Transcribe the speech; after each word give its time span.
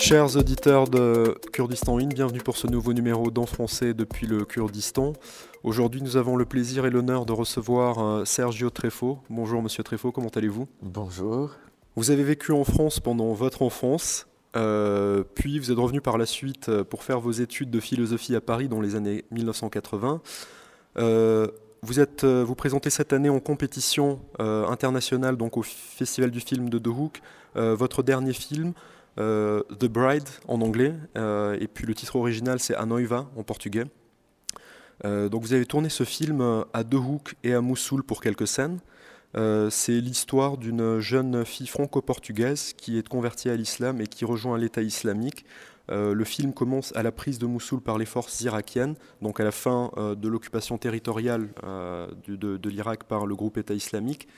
Chers 0.00 0.34
auditeurs 0.34 0.88
de 0.88 1.38
Kurdistan 1.52 1.98
In, 1.98 2.06
bienvenue 2.06 2.40
pour 2.40 2.56
ce 2.56 2.66
nouveau 2.66 2.94
numéro 2.94 3.30
d'En 3.30 3.44
français 3.44 3.92
depuis 3.92 4.26
le 4.26 4.46
Kurdistan. 4.46 5.12
Aujourd'hui, 5.62 6.00
nous 6.00 6.16
avons 6.16 6.36
le 6.36 6.46
plaisir 6.46 6.86
et 6.86 6.90
l'honneur 6.90 7.26
de 7.26 7.32
recevoir 7.32 7.98
euh, 7.98 8.24
Sergio 8.24 8.70
Trefo. 8.70 9.18
Bonjour 9.28 9.62
Monsieur 9.62 9.84
Trefo, 9.84 10.10
comment 10.10 10.30
allez-vous? 10.34 10.66
Bonjour. 10.80 11.50
Vous 11.96 12.10
avez 12.10 12.22
vécu 12.22 12.52
en 12.52 12.64
France 12.64 12.98
pendant 12.98 13.34
votre 13.34 13.60
enfance, 13.60 14.26
euh, 14.56 15.22
puis 15.34 15.58
vous 15.58 15.70
êtes 15.70 15.78
revenu 15.78 16.00
par 16.00 16.16
la 16.16 16.24
suite 16.24 16.70
euh, 16.70 16.82
pour 16.82 17.04
faire 17.04 17.20
vos 17.20 17.32
études 17.32 17.70
de 17.70 17.78
philosophie 17.78 18.34
à 18.34 18.40
Paris 18.40 18.68
dans 18.68 18.80
les 18.80 18.96
années 18.96 19.26
1980. 19.30 20.22
vous, 20.96 22.00
êtes, 22.00 22.24
vous 22.24 22.54
présentez 22.54 22.88
cette 22.88 23.12
année 23.12 23.28
en 23.28 23.38
compétition 23.38 24.18
internationale 24.38 25.36
donc 25.36 25.58
au 25.58 25.62
Festival 25.62 26.30
du 26.30 26.40
film 26.40 26.70
de 26.70 26.88
Hook 26.88 27.20
votre 27.54 28.02
dernier 28.02 28.32
film, 28.32 28.72
The 29.20 29.86
Bride 29.86 30.28
en 30.48 30.60
anglais, 30.60 30.94
euh, 31.16 31.56
et 31.60 31.66
puis 31.66 31.86
le 31.86 31.94
titre 31.94 32.16
original 32.16 32.58
c'est 32.58 32.74
Anoiva 32.74 33.30
en 33.36 33.42
portugais. 33.42 33.84
Euh, 35.04 35.28
donc 35.28 35.42
vous 35.42 35.52
avez 35.52 35.66
tourné 35.66 35.88
ce 35.88 36.04
film 36.04 36.64
à 36.72 36.84
De 36.84 36.96
Hook 36.96 37.34
et 37.42 37.54
à 37.54 37.60
Mossoul 37.60 38.02
pour 38.02 38.20
quelques 38.20 38.46
scènes. 38.46 38.80
c'est 39.34 40.00
l'histoire 40.00 40.56
d'une 40.56 41.00
jeune 41.00 41.44
fille 41.44 41.66
franco-portugaise 41.66 42.72
qui 42.76 42.98
est 42.98 43.08
convertie 43.08 43.50
à 43.50 43.56
l'islam 43.56 44.00
et 44.00 44.06
qui 44.06 44.24
rejoint 44.24 44.58
l'État 44.58 44.82
islamique. 44.82 45.44
le 45.88 46.24
film 46.24 46.52
commence 46.52 46.94
à 46.96 47.02
la 47.02 47.12
prise 47.12 47.38
de 47.38 47.46
Mossoul 47.46 47.80
par 47.80 47.98
les 47.98 48.06
forces 48.06 48.40
irakiennes, 48.40 48.94
donc 49.22 49.38
à 49.40 49.44
la 49.44 49.52
fin 49.52 49.90
de 49.96 50.28
l'occupation 50.28 50.78
territoriale 50.78 51.48
de 52.26 52.68
l'Irak 52.68 53.04
par 53.04 53.26
le 53.26 53.34
groupe 53.36 53.56
État 53.58 53.74
islamique. 53.74 54.28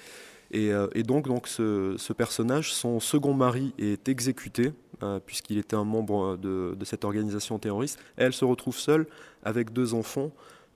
Euh, 0.55 0.89
et, 0.95 1.03
donc, 1.03 1.27
donc 1.27 1.49
ce, 1.49 2.13
personnage, 2.13 2.73
son 2.73 3.01
second 3.01 3.35
mari 3.35 3.75
est 3.79 4.09
exécuté, 4.09 4.73
euh, 5.03 5.19
puisqu'il 5.25 5.59
était 5.59 5.77
un 5.77 5.85
membre 5.85 6.37
de, 6.37 6.77
cette 6.85 7.05
organisation 7.05 7.59
terroriste. 7.59 7.99
Elle 8.17 8.33
se 8.33 8.45
retrouve 8.45 8.77
seule 8.77 9.07
avec 9.45 9.73
deux 9.73 9.95
enfants. 9.95 10.31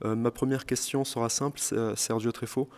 Euh, 0.05 0.15
ma 0.15 0.31
première 0.31 0.65
question 0.65 1.03
sera 1.03 1.29
simple, 1.29 1.59
Sergio 1.95 2.31
Trefo. 2.31 2.69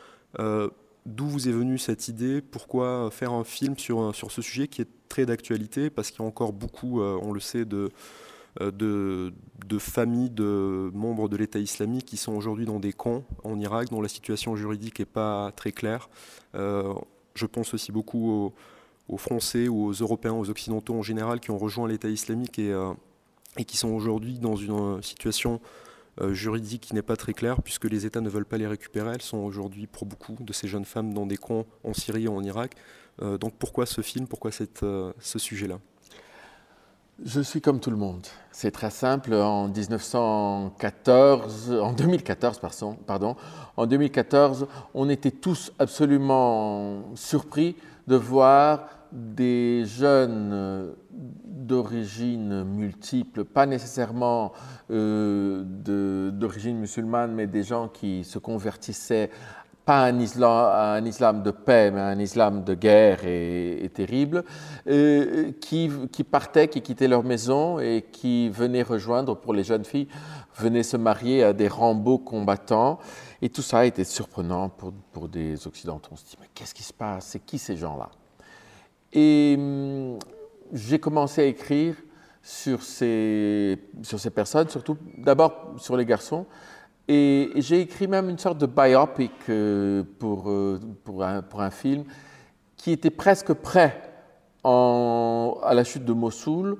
D'où 1.05 1.25
vous 1.25 1.47
est 1.47 1.53
venue 1.53 1.77
cette 1.77 2.07
idée? 2.07 2.41
Pourquoi 2.41 3.09
faire 3.09 3.31
un 3.31 3.45
film 3.45 3.77
sur, 3.77 4.13
sur 4.13 4.31
ce 4.31 4.41
sujet 4.41 4.67
qui 4.67 4.81
est 4.81 4.89
très 5.07 5.25
d'actualité? 5.25 5.89
Parce 5.89 6.11
qu'il 6.11 6.21
y 6.21 6.25
a 6.25 6.27
encore 6.27 6.53
beaucoup, 6.53 7.01
on 7.01 7.31
le 7.31 7.39
sait, 7.39 7.65
de, 7.65 7.89
euh, 8.61 8.71
de, 8.71 9.77
familles 9.77 10.31
de 10.31 10.91
membres 10.93 11.29
de 11.29 11.37
l'État 11.37 11.59
islamique 11.59 12.05
qui 12.05 12.17
sont 12.17 12.33
aujourd'hui 12.33 12.65
dans 12.65 12.79
des 12.79 12.91
camps 12.91 13.23
en 13.43 13.59
Irak 13.59 13.89
dont 13.89 14.01
la 14.01 14.09
situation 14.09 14.55
juridique 14.55 14.99
n'est 14.99 15.05
pas 15.05 15.51
très 15.55 15.71
claire. 15.71 16.09
Euh, 16.55 16.93
je 17.35 17.45
pense 17.45 17.73
aussi 17.73 17.91
beaucoup 17.91 18.53
aux, 19.07 19.17
Français 19.17 19.67
ou 19.67 19.85
aux 19.85 19.93
Européens, 19.93 20.33
aux 20.33 20.49
Occidentaux 20.49 20.95
en 20.95 21.01
général 21.01 21.39
qui 21.39 21.51
ont 21.51 21.57
rejoint 21.57 21.87
l'État 21.87 22.09
islamique 22.09 22.59
et, 22.59 22.71
euh, 22.71 22.93
qui 23.65 23.77
sont 23.77 23.89
aujourd'hui 23.89 24.39
dans 24.39 24.55
une 24.55 25.01
situation 25.01 25.61
juridique 26.31 26.81
qui 26.81 26.93
n'est 26.93 27.01
pas 27.01 27.15
très 27.15 27.33
claire 27.33 27.61
puisque 27.61 27.85
les 27.85 28.05
États 28.05 28.19
ne 28.19 28.27
veulent 28.27 28.45
pas 28.45 28.57
les 28.57 28.67
récupérer. 28.67 29.11
Elles 29.13 29.21
sont 29.21 29.37
aujourd'hui 29.37 29.87
pour 29.87 30.05
beaucoup 30.05 30.35
de 30.41 30.51
ces 30.51 30.67
jeunes 30.67 30.83
femmes 30.83 31.13
dans 31.13 31.25
des 31.25 31.37
camps 31.37 31.65
en 31.85 31.93
Syrie 31.93 32.27
ou 32.27 32.35
en 32.35 32.43
Irak. 32.43 32.75
donc 33.39 33.53
pourquoi 33.57 33.85
ce 33.85 34.01
film, 34.01 34.27
pourquoi 34.27 34.51
ce 34.51 35.39
sujet-là? 35.39 35.79
Je 37.25 37.41
suis 37.41 37.61
comme 37.61 37.79
tout 37.79 37.91
le 37.91 37.97
monde. 37.97 38.25
C'est 38.51 38.71
très 38.71 38.89
simple. 38.89 39.33
En 39.33 39.67
1914, 39.67 41.79
en 41.81 41.93
2014, 41.93 42.59
pardon, 43.05 43.35
en 43.77 43.85
2014, 43.85 44.67
on 44.93 45.09
était 45.09 45.31
tous 45.31 45.71
absolument 45.79 47.15
surpris 47.15 47.75
de 48.07 48.15
voir 48.15 48.87
des 49.11 49.85
jeunes 49.85 50.93
d'origine 51.11 52.63
multiple, 52.63 53.43
pas 53.43 53.65
nécessairement 53.65 54.53
euh, 54.91 55.63
d'origine 56.31 56.79
musulmane, 56.79 57.33
mais 57.33 57.47
des 57.47 57.63
gens 57.63 57.87
qui 57.87 58.23
se 58.23 58.39
convertissaient 58.39 59.29
pas 59.89 60.03
un 60.03 60.19
islam, 60.19 61.41
de 61.41 61.49
paix, 61.49 61.89
mais 61.89 61.99
un 61.99 62.19
islam 62.19 62.63
de 62.63 62.75
guerre 62.75 63.25
et, 63.25 63.89
terrible, 63.91 64.43
euh, 64.87 65.51
qui, 65.59 65.89
partaient, 66.29 66.67
qui 66.67 66.83
quittaient 66.83 67.07
leur 67.07 67.23
maison 67.23 67.79
et 67.79 68.05
qui 68.11 68.49
venaient 68.49 68.83
rejoindre, 68.83 69.35
pour 69.35 69.51
les 69.51 69.63
jeunes 69.63 69.85
filles, 69.85 70.07
venaient 70.59 70.83
se 70.83 70.95
marier 70.95 71.43
à 71.43 71.53
des 71.53 71.67
Rambo 71.67 72.19
combattants. 72.19 72.99
Et 73.41 73.49
tout 73.49 73.63
ça 73.63 73.83
été 73.83 74.03
surprenant 74.03 74.69
pour, 74.69 74.93
pour 75.11 75.27
des 75.27 75.65
Occidentaux. 75.65 76.09
On 76.11 76.17
se 76.17 76.25
dit, 76.25 76.37
mais 76.39 76.49
qu'est-ce 76.53 76.75
qui 76.75 76.83
se 76.83 76.93
passe? 76.93 77.25
C'est 77.25 77.43
qui 77.43 77.57
ces 77.57 77.75
gens-là? 77.75 78.11
Et 79.11 79.55
hum, 79.57 80.19
j'ai 80.71 80.99
commencé 80.99 81.41
à 81.41 81.45
écrire 81.45 81.95
sur 82.43 82.83
ces, 82.83 83.79
sur 84.03 84.19
ces 84.19 84.29
personnes, 84.29 84.69
surtout 84.69 84.97
d'abord 85.17 85.73
sur 85.77 85.97
les 85.97 86.05
garçons, 86.05 86.45
et 87.11 87.51
j'ai 87.55 87.81
écrit 87.81 88.07
même 88.07 88.29
une 88.29 88.37
sorte 88.37 88.59
de 88.59 88.67
biopic 88.67 89.31
euh, 89.49 90.03
pour, 90.19 90.47
euh, 90.47 90.79
pour, 91.03 91.23
un, 91.23 91.43
un, 91.57 91.71
film 91.71 92.03
qui 92.77 92.91
était 92.91 93.09
presque 93.09 93.51
prêt 93.53 93.99
à 94.63 95.71
la 95.73 95.83
chute 95.83 96.05
de 96.05 96.13
Mossoul. 96.13 96.77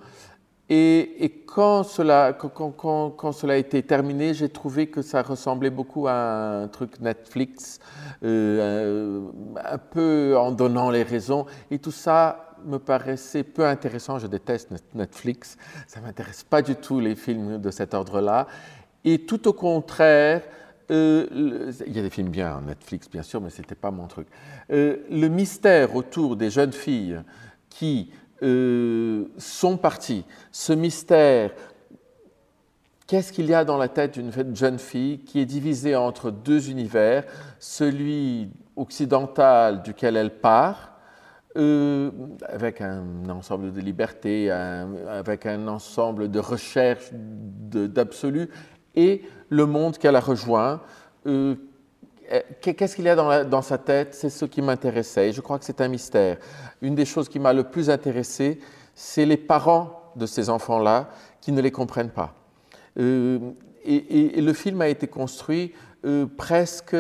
Et, 0.72 1.44
quand, 1.48 1.82
cela, 1.82 2.34
quand, 2.34 3.32
cela 3.32 3.54
a 3.54 3.58
été 3.58 3.82
terminé, 3.82 4.36
j'ai 4.36 4.50
trouvé 4.50 4.86
que 4.86 5.02
ça 5.02 5.24
ressemblait 5.24 5.72
beaucoup 5.72 6.08
à 6.08 6.14
un 6.14 6.68
truc 6.68 7.00
Netflix, 7.00 7.80
euh, 8.24 9.28
un, 9.66 9.78
peu 9.80 10.38
en 10.38 10.52
donnant 10.52 10.92
les 10.92 11.02
raisons. 11.02 11.48
Et 11.72 11.80
tout 11.80 11.92
ça 11.92 12.56
me 12.66 12.78
paraissait 12.78 13.42
peu 13.42 13.66
intéressant. 13.66 14.20
Je 14.20 14.28
déteste 14.28 14.70
Netflix. 14.94 15.58
Ça 15.88 16.02
ne 16.02 16.06
m'intéresse 16.06 16.44
pas 16.44 16.62
du 16.62 16.76
tout 16.76 17.00
les 17.00 17.16
films 17.16 17.58
de 17.60 17.72
cet 17.72 17.96
ordre-là. 17.96 18.46
Et 19.06 19.20
tout 19.20 19.48
au 19.48 19.54
contraire, 19.54 20.42
euh, 20.92 21.72
il 21.86 21.96
y 21.96 22.00
a 22.00 22.02
des 22.02 22.10
films 22.10 22.30
bien, 22.30 22.54
hein, 22.54 22.64
Netflix 22.66 23.10
bien 23.10 23.22
sûr, 23.22 23.42
mais 23.42 23.50
ce 23.50 23.62
n'était 23.62 23.76
pas 23.76 23.92
mon 23.92 24.08
truc. 24.08 24.28
Euh, 24.72 24.98
le 25.10 25.28
mystère 25.28 25.96
autour 25.96 26.36
des 26.36 26.50
jeunes 26.50 26.74
filles 26.74 27.22
qui 27.70 28.12
euh, 28.42 29.26
sont 29.38 29.78
parties, 29.78 30.26
ce 30.52 30.74
mystère, 30.74 31.52
qu'est-ce 33.06 33.32
qu'il 33.32 33.46
y 33.46 33.54
a 33.54 33.66
dans 33.66 33.78
la 33.78 33.88
tête 33.88 34.18
d'une 34.20 34.56
jeune 34.56 34.80
fille 34.80 35.20
qui 35.20 35.40
est 35.40 35.46
divisée 35.46 35.96
entre 35.96 36.32
deux 36.32 36.72
univers, 36.72 37.26
celui 37.60 38.50
occidental 38.76 39.84
duquel 39.84 40.18
elle 40.18 40.40
part, 40.40 40.96
avec 41.56 42.80
un 42.80 43.28
ensemble 43.28 43.74
de 43.74 43.82
libertés, 43.82 44.50
avec 44.50 45.46
un 45.46 45.68
ensemble 45.68 46.32
de 46.32 46.40
recherches 46.40 47.10
d'absolu, 47.12 48.50
et 48.96 49.22
le 49.50 49.66
monde 49.66 49.98
qu'elle 49.98 50.16
a 50.16 50.20
rejoint. 50.20 50.82
Euh, 51.28 51.56
qu'est-ce 52.62 52.96
qu'il 52.96 53.06
y 53.06 53.10
a 53.10 53.44
dans, 53.44 53.62
sa 53.62 53.78
tête? 53.78 54.14
C'est 54.14 54.30
ce 54.30 54.46
qui 54.46 54.62
m'intéressait. 54.62 55.32
Je 55.32 55.42
crois 55.42 55.60
que 55.60 55.66
c'est 55.66 55.82
un 55.82 55.88
mystère. 55.88 56.38
Une 56.82 56.96
des 56.96 57.06
choses 57.06 57.30
qui 57.30 57.40
m'a 57.40 57.54
le 57.54 57.64
plus 57.64 57.90
intéressé, 57.90 58.60
c'est 58.94 59.26
les 59.26 59.38
parents 59.38 60.12
de 60.16 60.26
ces 60.26 60.50
enfants-là 60.50 61.10
qui 61.42 61.52
ne 61.52 61.62
les 61.62 61.72
comprennent 61.72 62.12
pas. 62.12 62.34
Euh, 63.00 63.40
et, 63.86 64.42
le 64.42 64.54
film 64.54 64.82
a 64.82 64.90
été 64.90 65.08
construit 65.08 65.74
euh, 66.06 66.26
presque 66.26 66.96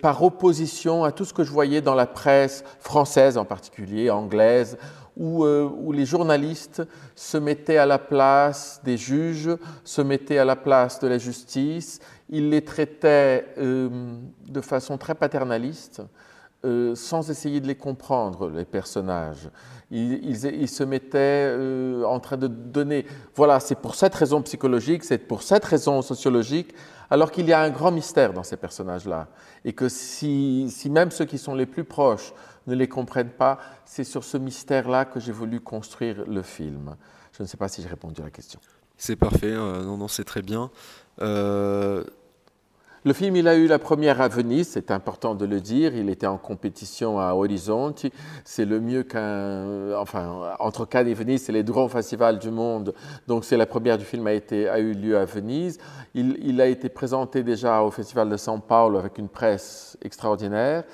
par 0.00 0.24
opposition 0.24 1.04
à 1.04 1.12
tout 1.12 1.24
ce 1.24 1.32
que 1.32 1.44
je 1.44 1.52
voyais 1.52 1.80
dans 1.80 1.94
la 1.94 2.06
presse 2.06 2.64
française 2.80 3.38
en 3.38 3.44
particulier, 3.44 4.10
anglaise, 4.10 4.76
euh, 5.20 5.68
où, 5.68 5.92
les 5.92 6.06
journalistes 6.06 6.82
se 7.14 7.36
mettaient 7.36 7.76
à 7.76 7.84
la 7.84 7.98
place 7.98 8.80
des 8.82 8.96
juges, 8.96 9.50
se 9.84 10.00
mettaient 10.00 10.38
à 10.38 10.44
la 10.46 10.56
place 10.56 11.00
de 11.00 11.08
la 11.08 11.18
justice, 11.18 12.00
ils 12.30 12.48
les 12.48 12.64
traitaient 12.64 13.46
euh, 13.58 14.16
de 14.48 14.60
façon 14.62 14.96
très 14.96 15.14
paternaliste, 15.14 16.00
euh, 16.64 16.94
sans 16.94 17.28
essayer 17.28 17.60
de 17.60 17.66
les 17.66 17.74
comprendre, 17.74 18.48
les 18.48 18.64
personnages. 18.64 19.50
Ils, 19.90 20.68
se 20.68 20.82
mettaient 20.82 21.54
en 22.06 22.18
train 22.18 22.38
de 22.38 22.46
donner, 22.46 23.04
voilà, 23.34 23.60
c'est 23.60 23.74
pour 23.74 23.94
cette 23.94 24.14
raison 24.14 24.40
psychologique, 24.40 25.04
c'est 25.04 25.18
pour 25.18 25.42
cette 25.42 25.66
raison 25.66 26.00
sociologique, 26.00 26.74
alors 27.10 27.30
qu'il 27.30 27.46
y 27.46 27.52
a 27.52 27.60
un 27.60 27.68
grand 27.68 27.90
mystère 27.90 28.32
dans 28.32 28.42
ces 28.42 28.56
personnages-là. 28.56 29.28
Et 29.66 29.74
que 29.74 29.90
si, 29.90 30.70
si 30.70 30.88
même 30.88 31.10
ceux 31.10 31.26
qui 31.26 31.36
sont 31.36 31.54
les 31.54 31.66
plus 31.66 31.84
proches 31.84 32.32
ne 32.66 32.74
les 32.74 32.88
comprennent 32.88 33.30
pas. 33.30 33.58
C'est 33.84 34.04
sur 34.04 34.24
ce 34.24 34.36
mystère-là 34.36 35.04
que 35.04 35.20
j'ai 35.20 35.32
voulu 35.32 35.60
construire 35.60 36.24
le 36.26 36.42
film. 36.42 36.96
Je 37.32 37.42
ne 37.42 37.48
sais 37.48 37.56
pas 37.56 37.68
si 37.68 37.82
j'ai 37.82 37.88
répondu 37.88 38.20
à 38.20 38.24
la 38.24 38.30
question. 38.30 38.60
C'est 38.96 39.16
parfait, 39.16 39.52
euh, 39.52 39.82
non, 39.82 39.96
non, 39.96 40.08
c'est 40.08 40.24
très 40.24 40.42
bien. 40.42 40.70
Euh, 41.20 42.04
le 43.04 43.12
film, 43.14 43.34
il 43.34 43.48
a 43.48 43.56
eu 43.56 43.66
la 43.66 43.80
première 43.80 44.20
à 44.20 44.28
Venise, 44.28 44.68
c'est 44.68 44.92
important 44.92 45.34
de 45.34 45.44
le 45.44 45.60
dire. 45.60 45.96
Il 45.96 46.08
était 46.08 46.28
en 46.28 46.38
compétition 46.38 47.18
à 47.18 47.34
Horizonte. 47.34 48.06
C'est 48.44 48.64
le 48.64 48.80
mieux 48.80 49.02
qu'un. 49.02 49.92
Enfin, 49.96 50.54
entre 50.60 50.84
Cannes 50.84 51.08
et 51.08 51.14
Venise, 51.14 51.42
c'est 51.42 51.50
les 51.50 51.64
grands 51.64 51.88
festivals 51.88 52.38
du 52.38 52.52
monde. 52.52 52.94
Donc, 53.26 53.44
c'est 53.44 53.56
la 53.56 53.66
première 53.66 53.98
du 53.98 54.04
film 54.04 54.28
a, 54.28 54.32
été, 54.32 54.68
a 54.68 54.78
eu 54.78 54.92
lieu 54.92 55.18
à 55.18 55.24
Venise. 55.24 55.78
Il, 56.14 56.38
il, 56.44 56.60
a 56.60 56.68
été 56.68 56.88
présenté 56.88 57.42
déjà 57.42 57.82
au 57.82 57.90
Festival 57.90 58.28
de 58.28 58.36
São 58.36 58.60
Paulo 58.60 58.98
avec 58.98 59.18
une 59.18 59.28
presse 59.28 59.98
extraordinaire. 60.00 60.84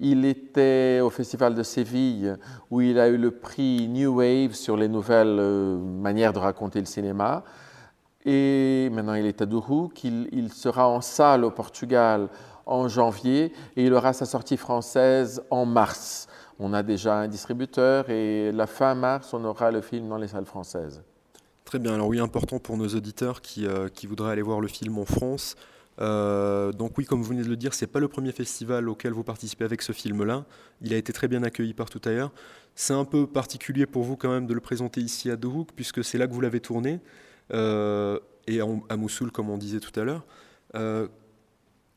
Il 0.00 0.24
était 0.24 1.00
au 1.02 1.10
Festival 1.10 1.54
de 1.54 1.62
Séville 1.62 2.36
où 2.70 2.80
il 2.80 2.98
a 3.00 3.08
eu 3.08 3.16
le 3.16 3.32
prix 3.32 3.88
New 3.88 4.18
Wave 4.18 4.52
sur 4.52 4.76
les 4.76 4.88
nouvelles 4.88 5.38
euh, 5.40 5.76
manières 5.76 6.32
de 6.32 6.38
raconter 6.38 6.78
le 6.78 6.86
cinéma. 6.86 7.42
Et 8.24 8.90
maintenant, 8.92 9.14
il 9.14 9.26
est 9.26 9.42
à 9.42 9.46
Dourouk. 9.46 10.04
Il, 10.04 10.28
il, 10.32 10.52
sera 10.52 10.88
en 10.88 11.00
salle 11.00 11.44
au 11.44 11.50
Portugal 11.50 12.28
en 12.66 12.86
janvier 12.86 13.52
et 13.76 13.84
il 13.84 13.92
aura 13.92 14.12
sa 14.12 14.26
sortie 14.26 14.56
française 14.56 15.42
en 15.50 15.66
mars. 15.66 16.28
On 16.60 16.72
a 16.72 16.82
déjà 16.82 17.16
un 17.16 17.28
distributeur 17.28 18.10
et 18.10 18.52
la 18.52 18.66
fin 18.66 18.94
mars, 18.94 19.32
on 19.32 19.44
aura 19.44 19.70
le 19.70 19.80
film 19.80 20.08
dans 20.08 20.18
les 20.18 20.28
salles 20.28 20.44
françaises. 20.44 21.02
Très 21.64 21.78
bien. 21.78 21.94
Alors 21.94 22.08
oui, 22.08 22.20
important 22.20 22.58
pour 22.58 22.76
nos 22.76 22.88
auditeurs 22.88 23.40
qui, 23.40 23.66
euh, 23.66 23.88
qui 23.88 24.06
voudraient 24.06 24.32
aller 24.32 24.42
voir 24.42 24.60
le 24.60 24.68
film 24.68 24.98
en 24.98 25.04
France. 25.04 25.54
Euh, 26.00 26.70
donc 26.72 26.96
oui, 26.96 27.04
comme 27.04 27.20
vous 27.20 27.30
venez 27.30 27.42
de 27.42 27.48
le 27.48 27.56
dire, 27.56 27.74
c'est 27.74 27.86
pas 27.86 27.98
le 27.98 28.08
premier 28.08 28.32
festival 28.32 28.88
auquel 28.88 29.12
vous 29.12 29.24
participez 29.24 29.64
avec 29.64 29.82
ce 29.82 29.92
film-là. 29.92 30.44
Il 30.80 30.94
a 30.94 30.96
été 30.96 31.12
très 31.12 31.28
bien 31.28 31.42
accueilli 31.42 31.74
partout 31.74 32.00
ailleurs. 32.04 32.32
C'est 32.74 32.94
un 32.94 33.04
peu 33.04 33.26
particulier 33.26 33.86
pour 33.86 34.04
vous 34.04 34.16
quand 34.16 34.30
même 34.30 34.46
de 34.46 34.54
le 34.54 34.60
présenter 34.60 35.00
ici 35.00 35.30
à 35.30 35.36
Dohuk, 35.36 35.70
puisque 35.74 36.04
c'est 36.04 36.18
là 36.18 36.28
que 36.28 36.32
vous 36.32 36.40
l'avez 36.40 36.60
tourné, 36.60 37.00
euh, 37.52 38.18
et 38.46 38.60
à 38.60 38.96
Mossoul, 38.96 39.32
comme 39.32 39.50
on 39.50 39.58
disait 39.58 39.80
tout 39.80 39.98
à 39.98 40.04
l'heure. 40.04 40.24
Euh, 40.76 41.08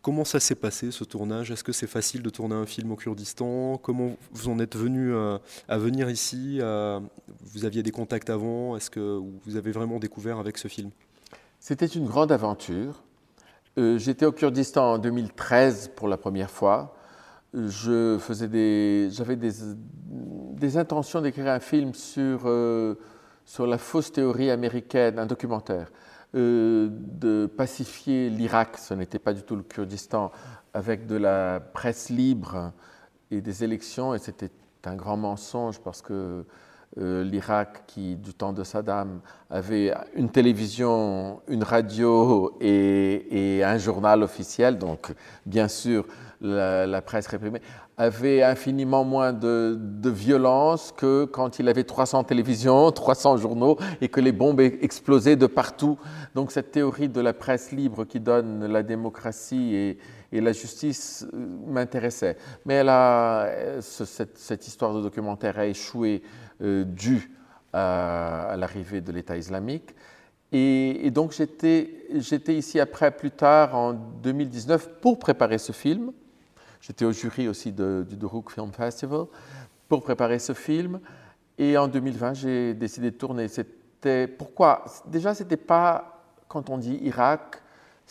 comment 0.01 0.25
ça 0.25 0.39
s'est 0.39 0.55
passé 0.55 0.89
ce 0.89 1.03
tournage? 1.03 1.51
Est-ce 1.51 1.63
que 1.63 1.71
c'est 1.71 1.85
facile 1.85 2.23
de 2.23 2.29
tourner 2.31 2.55
un 2.55 2.65
film 2.65 2.91
au 2.91 2.95
Kurdistan? 2.95 3.77
Comment 3.77 4.17
vous 4.31 4.49
en 4.49 4.57
êtes 4.57 4.75
venu 4.75 5.15
à, 5.15 5.41
à 5.67 5.77
venir 5.77 6.09
ici? 6.09 6.59
Vous 6.59 7.65
aviez 7.65 7.83
des 7.83 7.91
contacts 7.91 8.31
avant? 8.31 8.75
Est-ce 8.75 8.89
que 8.89 9.21
vous 9.45 9.55
avez 9.55 9.71
vraiment 9.71 9.99
découvert 9.99 10.39
avec 10.39 10.57
ce 10.57 10.67
film? 10.67 10.89
C'était 11.59 11.85
une 11.85 12.07
grande 12.07 12.31
aventure. 12.31 13.03
Euh, 13.77 13.97
j'étais 13.97 14.25
au 14.25 14.33
Kurdistan 14.33 14.93
en 14.93 14.97
2013 14.97 15.91
pour 15.95 16.07
la 16.07 16.17
première 16.17 16.49
fois. 16.49 16.93
J'avais 17.53 18.47
des, 18.47 19.09
des, 20.57 20.77
intentions 20.77 21.21
d'écrire 21.21 21.47
un 21.47 21.59
film 21.59 21.93
sur, 21.93 22.41
euh, 22.45 22.95
sur 23.45 23.67
la 23.67 23.77
fausse 23.77 24.11
théorie 24.11 24.49
américaine, 24.49 25.19
un 25.19 25.25
documentaire, 25.25 25.91
euh, 26.35 26.89
de 26.91 27.45
pacifier 27.45 28.29
l'Irak, 28.29 28.77
ce 28.77 28.93
n'était 28.93 29.19
pas 29.19 29.33
du 29.33 29.43
tout 29.43 29.55
le 29.57 29.63
Kurdistan, 29.63 30.31
avec 30.73 31.07
de 31.07 31.15
la 31.15 31.59
presse 31.59 32.09
libre 32.09 32.71
et 33.31 33.41
des 33.41 33.63
élections, 33.65 34.13
et 34.13 34.19
c'était 34.19 34.51
un 34.85 34.95
grand 34.95 35.17
mensonge 35.17 35.79
parce 35.79 36.01
que 36.01 36.45
euh, 36.97 37.23
l'Irak 37.23 37.83
qui, 37.87 38.17
du 38.17 38.33
temps 38.33 38.51
de 38.51 38.65
Saddam, 38.65 39.21
avait 39.49 39.93
une 40.13 40.29
télévision, 40.29 41.41
une 41.47 41.63
radio 41.63 42.57
et, 42.59 43.61
un 43.63 43.77
journal 43.77 44.23
officiel, 44.23 44.77
donc 44.77 45.13
bien 45.45 45.69
sûr 45.69 46.05
la, 46.41 47.01
presse 47.01 47.27
réprimée, 47.27 47.61
avait 47.97 48.43
infiniment 48.43 49.03
moins 49.03 49.31
de, 49.31 49.77
de, 49.79 50.09
violence 50.09 50.91
que 50.95 51.25
quand 51.25 51.59
il 51.59 51.69
avait 51.69 51.83
300 51.83 52.23
télévisions, 52.25 52.91
300 52.91 53.37
journaux 53.37 53.77
et 54.01 54.09
que 54.09 54.19
les 54.19 54.31
bombes 54.31 54.59
explosaient 54.59 55.35
de 55.35 55.47
partout. 55.47 55.97
Donc 56.35 56.51
cette 56.51 56.71
théorie 56.71 57.09
de 57.09 57.21
la 57.21 57.33
presse 57.33 57.71
libre 57.71 58.05
qui 58.05 58.19
donne 58.19 58.65
la 58.65 58.83
démocratie 58.83 59.75
et, 59.75 59.97
la 60.33 60.53
justice 60.53 61.25
euh, 61.33 61.45
m'intéressait. 61.67 62.37
Mais 62.65 62.75
elle 62.75 63.81
cette, 63.81 64.67
histoire 64.67 64.93
de 64.93 65.01
documentaire 65.01 65.59
a 65.59 65.65
échoué 65.65 66.23
euh, 66.61 66.83
dû 66.83 67.31
à, 67.73 68.55
l'arrivée 68.57 69.01
de 69.01 69.11
l'État 69.11 69.37
islamique. 69.37 69.95
Et, 70.51 71.09
donc 71.11 71.31
j'étais 71.31 72.55
ici 72.55 72.79
après, 72.79 73.11
plus 73.11 73.31
tard, 73.31 73.75
en 73.75 73.93
2019, 73.93 74.99
pour 75.01 75.17
préparer 75.17 75.57
ce 75.57 75.71
film. 75.71 76.11
J'étais 76.81 77.05
au 77.05 77.11
jury 77.11 77.47
aussi 77.47 77.71
du 77.71 78.17
Duruk 78.17 78.51
Film 78.51 78.71
Festival 78.73 79.25
pour 79.87 80.03
préparer 80.03 80.39
ce 80.39 80.53
film. 80.53 80.99
Et 81.57 81.77
en 81.77 81.87
2020, 81.87 82.33
j'ai 82.33 82.73
décidé 82.73 83.11
de 83.11 83.15
tourner. 83.15 83.47
C'était 83.47 84.27
pourquoi? 84.27 84.83
Déjà, 85.05 85.33
c'était 85.33 85.57
pas 85.57 86.23
quand 86.47 86.69
on 86.69 86.77
dit 86.77 86.99
Irak, 87.03 87.60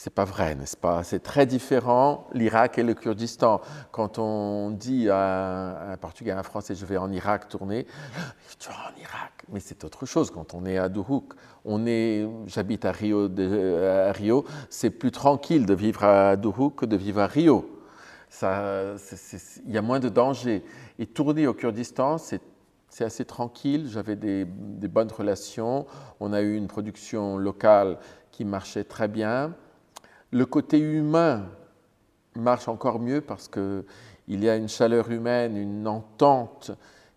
c'est 0.02 0.14
pas 0.14 0.25
vrai, 0.25 0.55
n'est-ce 0.55 0.79
pas? 0.79 1.05
C'est 1.05 1.23
très 1.23 1.44
différent 1.44 2.26
l'Irak 2.32 2.79
et 2.79 2.82
le 2.82 2.94
Kurdistan. 2.94 3.61
Quand 3.93 4.19
on 4.19 4.70
dit 4.70 5.11
à 5.11 5.93
un 5.93 5.97
Portugais, 5.99 6.31
à 6.31 6.38
un 6.38 6.43
Français, 6.43 6.75
je 6.75 6.87
vais 6.87 6.97
en 6.97 7.12
Irak 7.12 7.50
tourner, 7.50 7.87
tu 8.58 8.70
vas 8.70 8.76
en 8.76 8.99
Irak, 8.99 9.44
mais 9.52 9.61
c'est 9.61 9.85
autre 9.85 10.06
chose. 10.06 10.31
Quand 10.31 10.55
on 10.55 10.64
est 10.64 10.79
à 10.79 10.88
Duhok, 10.88 11.35
on 11.67 11.85
est, 11.85 12.26
j'habite 12.47 12.87
à 12.87 12.93
Rio, 12.93 13.26
à 13.26 14.12
Rio, 14.12 14.47
c'est 14.70 14.88
plus 14.88 15.11
tranquille 15.11 15.67
de 15.67 15.75
vivre 15.75 16.03
à 16.03 16.37
Duhok 16.37 16.76
que 16.76 16.87
de 16.87 16.96
vivre 16.96 17.20
à 17.20 17.26
Rio. 17.26 17.69
Il 18.41 19.70
y 19.70 19.76
a 19.76 19.82
moins 19.82 20.00
de 20.00 20.08
danger. 20.08 20.64
Et 20.99 21.05
tourner 21.05 21.46
au 21.46 21.53
Kurdistan, 21.53 22.17
c'est 22.17 22.41
assez 23.00 23.26
tranquille, 23.26 23.87
j'avais 23.87 24.17
des, 24.17 24.46
bonnes 24.46 25.12
relations, 25.12 25.85
on 26.20 26.32
a 26.32 26.41
eu 26.41 26.56
une 26.56 26.69
production 26.69 27.37
locale 27.37 27.99
qui 28.31 28.46
marchait 28.46 28.85
très 28.85 29.06
bien. 29.06 29.55
Le 30.32 30.47
côté 30.47 30.79
humain 30.79 31.47
marche 32.37 32.69
encore 32.69 33.00
mieux 33.00 33.21
parce 33.21 33.49
qu'il 33.49 33.85
y 34.29 34.49
a 34.49 34.56
une 34.56 34.69
chaleur 34.69 35.11
humaine, 35.11 35.56
une 35.56 35.88
entente 35.88 36.71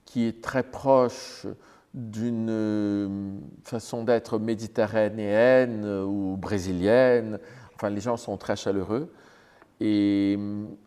qui 0.06 0.25
est 0.25 0.42
très 0.42 0.63
proche 0.63 1.45
d'une 1.94 2.50
euh, 2.50 3.38
façon 3.63 4.04
d'être 4.04 4.39
méditerranéenne 4.39 5.86
ou 5.86 6.38
brésilienne. 6.38 7.39
Enfin, 7.75 7.89
les 7.89 8.01
gens 8.01 8.18
sont 8.18 8.38
très 8.38 8.56
chaleureux. 8.56 9.13
Et, 9.80 10.38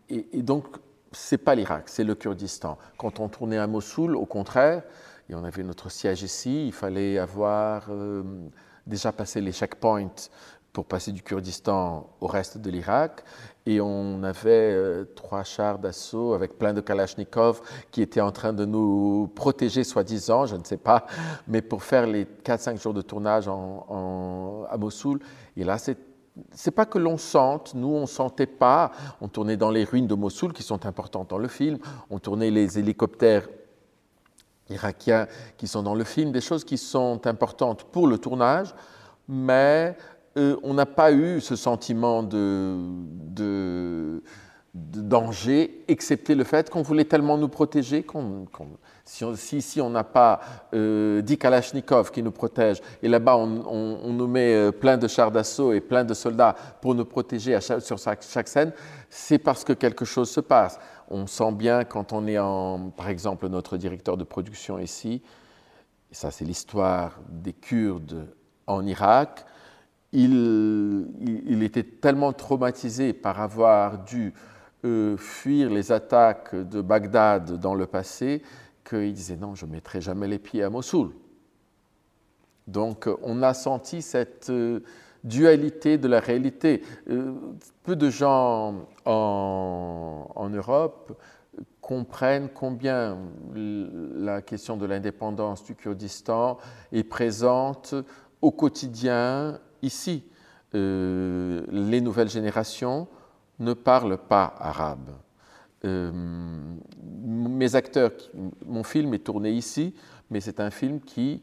et, 0.09 0.27
et 0.37 0.41
donc, 0.41 0.65
ce 1.13 1.35
n'est 1.35 1.39
pas 1.39 1.55
l'Irak, 1.55 1.83
c'est 1.87 2.03
le 2.03 2.15
Kurdistan. 2.15 2.77
Quand 2.97 3.19
on 3.19 3.29
tournait 3.29 3.57
à 3.57 3.67
Mossoul, 3.67 4.15
au 4.15 4.25
contraire, 4.25 4.83
et 5.29 5.35
on 5.35 5.43
avait 5.43 5.63
notre 5.63 5.89
siège 5.89 6.23
ici, 6.23 6.67
il 6.67 6.73
fallait 6.73 7.17
avoir 7.17 7.87
euh, 7.89 8.23
déjà 8.85 9.11
passé 9.11 9.41
les 9.41 9.51
checkpoints 9.51 10.29
pour 10.73 10.85
passer 10.85 11.11
du 11.11 11.23
Kurdistan 11.23 12.09
au 12.21 12.27
reste 12.27 12.57
de 12.57 12.69
l'Irak. 12.69 13.23
Et 13.65 13.81
on 13.81 14.23
avait 14.23 14.71
euh, 14.73 15.05
trois 15.15 15.43
chars 15.43 15.79
d'assaut 15.79 16.33
avec 16.33 16.57
plein 16.57 16.73
de 16.73 16.81
Kalachnikov 16.81 17.61
qui 17.91 18.01
étaient 18.01 18.21
en 18.21 18.31
train 18.31 18.53
de 18.53 18.63
nous 18.63 19.29
protéger, 19.35 19.83
soi-disant, 19.83 20.45
je 20.45 20.55
ne 20.55 20.63
sais 20.63 20.77
pas, 20.77 21.05
mais 21.47 21.61
pour 21.61 21.83
faire 21.83 22.07
les 22.07 22.25
4-5 22.25 22.81
jours 22.81 22.93
de 22.93 23.01
tournage 23.01 23.47
à 23.47 24.77
Mossoul. 24.77 25.19
Et 25.55 25.63
là, 25.63 25.77
c'est 25.77 25.97
c'est 26.51 26.71
pas 26.71 26.85
que 26.85 26.97
l'on 26.97 27.17
sente, 27.17 27.73
nous 27.73 27.87
on 27.87 28.05
sentait 28.05 28.45
pas, 28.45 28.91
on 29.21 29.27
tournait 29.27 29.57
dans 29.57 29.71
les 29.71 29.83
ruines 29.83 30.07
de 30.07 30.15
Mossoul 30.15 30.53
qui 30.53 30.63
sont 30.63 30.85
importantes 30.85 31.29
dans 31.29 31.37
le 31.37 31.47
film, 31.47 31.79
on 32.09 32.19
tournait 32.19 32.51
les 32.51 32.77
hélicoptères 32.77 33.47
irakiens 34.69 35.27
qui 35.57 35.67
sont 35.67 35.83
dans 35.83 35.95
le 35.95 36.03
film, 36.03 36.31
des 36.31 36.41
choses 36.41 36.63
qui 36.63 36.77
sont 36.77 37.25
importantes 37.25 37.85
pour 37.85 38.07
le 38.07 38.17
tournage, 38.17 38.73
mais 39.27 39.97
euh, 40.37 40.55
on 40.61 40.75
n'a 40.75 40.85
pas 40.85 41.11
eu 41.11 41.41
ce 41.41 41.55
sentiment 41.55 42.21
de, 42.21 44.21
danger, 44.73 45.83
excepté 45.87 46.35
le 46.35 46.43
fait 46.43 46.69
qu'on 46.69 46.83
voulait 46.83 47.05
tellement 47.05 47.39
nous 47.39 47.47
protéger 47.47 48.05
si, 49.03 49.23
on, 49.23 49.85
on 49.85 49.89
n'a 49.89 50.03
pas 50.03 50.39
euh, 50.75 51.21
10 51.21 51.37
Kalachnikov 51.39 52.11
qui 52.11 52.21
nous 52.21 52.31
protègent, 52.31 52.81
et 53.01 53.07
là-bas 53.07 53.37
on, 53.37 54.13
nous 54.13 54.27
met 54.27 54.53
euh, 54.53 54.71
plein 54.71 54.97
de 54.97 55.07
chars 55.07 55.31
d'assaut 55.31 55.73
et 55.73 55.81
plein 55.81 56.03
de 56.03 56.13
soldats 56.13 56.55
pour 56.81 56.93
nous 56.93 57.05
protéger 57.05 57.55
à 57.55 57.59
chaque, 57.59 57.81
sur 57.81 57.97
chaque, 57.97 58.21
chaque 58.21 58.47
scène, 58.47 58.71
c'est 59.09 59.39
parce 59.39 59.63
que 59.63 59.73
quelque 59.73 60.05
chose 60.05 60.29
se 60.29 60.41
passe. 60.41 60.79
On 61.09 61.25
sent 61.25 61.53
bien 61.53 61.83
quand 61.83 62.13
on 62.13 62.27
est 62.27 62.37
en, 62.37 62.91
par 62.91 63.09
exemple, 63.09 63.47
notre 63.47 63.77
directeur 63.77 64.17
de 64.17 64.23
production 64.23 64.77
ici, 64.77 65.23
et 66.11 66.15
ça 66.15 66.29
c'est 66.29 66.45
l'histoire 66.45 67.19
des 67.27 67.53
Kurdes 67.53 68.27
en 68.67 68.85
Irak, 68.85 69.45
il, 70.13 71.63
était 71.63 71.83
tellement 71.83 72.33
traumatisé 72.33 73.13
par 73.13 73.41
avoir 73.41 74.03
dû 74.03 74.33
euh, 74.85 75.17
fuir 75.17 75.69
les 75.69 75.91
attaques 75.91 76.55
de 76.55 76.81
Bagdad 76.81 77.59
dans 77.59 77.75
le 77.75 77.87
passé 77.87 78.41
qu'il 78.87 79.13
disait 79.13 79.35
non, 79.35 79.55
je 79.55 79.65
ne 79.65 79.71
mettrai 79.71 80.01
jamais 80.01 80.27
les 80.27 80.39
pieds 80.39 80.63
à 80.63 80.69
Mossoul. 80.69 81.11
Donc 82.67 83.09
on 83.23 83.41
a 83.43 83.53
senti 83.53 84.01
cette 84.01 84.49
euh, 84.49 84.81
dualité 85.23 85.97
de 85.97 86.07
la 86.07 86.19
réalité. 86.19 86.83
Euh, 87.09 87.33
peu 87.83 87.95
de 87.95 88.09
gens 88.09 88.87
en, 89.05 90.27
en 90.33 90.49
Europe 90.49 91.19
comprennent 91.81 92.49
combien 92.53 93.17
la 93.55 94.41
question 94.41 94.77
de 94.77 94.85
l'indépendance 94.85 95.63
du 95.63 95.75
Kurdistan 95.75 96.57
est 96.91 97.03
présente 97.03 97.95
au 98.41 98.51
quotidien 98.51 99.59
ici, 99.81 100.23
euh, 100.75 101.63
les 101.71 102.01
nouvelles 102.01 102.29
générations 102.29 103.07
ne 103.59 103.73
parlent 103.73 104.17
pas 104.17 104.53
arabe. 104.59 105.11
Euh, 105.85 106.11
mes 107.23 107.75
acteurs, 107.75 108.11
mon 108.65 108.83
film 108.83 109.13
est 109.13 109.23
tourné 109.25 109.51
ici, 109.51 109.93
mais 110.29 110.41
c'est 110.41 110.59
un 110.59 110.71
film 110.71 110.99
qui, 110.99 111.41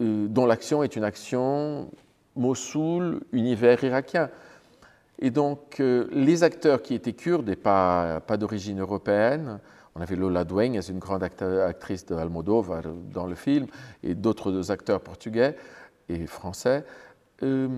euh, 0.00 0.26
dont 0.26 0.46
l'action 0.46 0.82
est 0.82 0.96
une 0.96 1.04
action 1.04 1.90
Mossoul, 2.36 3.20
univers 3.32 3.82
irakien. 3.84 4.28
Et 5.20 5.30
donc, 5.30 5.78
les 5.78 6.42
acteurs 6.42 6.82
qui 6.82 6.94
étaient 6.94 7.12
kurdes 7.12 7.48
et 7.48 7.54
pas, 7.54 8.20
pas 8.26 8.36
d'origine 8.36 8.80
européenne 8.80 9.60
On 9.94 10.00
avait 10.00 10.16
Lola 10.16 10.44
Dueñas, 10.44 10.88
une 10.90 10.98
grande 10.98 11.22
actrice 11.22 12.04
de 12.04 12.16
Almodovar 12.16 12.82
dans 13.12 13.28
le 13.28 13.36
film, 13.36 13.68
et 14.02 14.16
d'autres 14.16 14.72
acteurs 14.72 15.00
portugais 15.00 15.56
et 16.08 16.26
français. 16.26 16.84
Euh, 17.42 17.68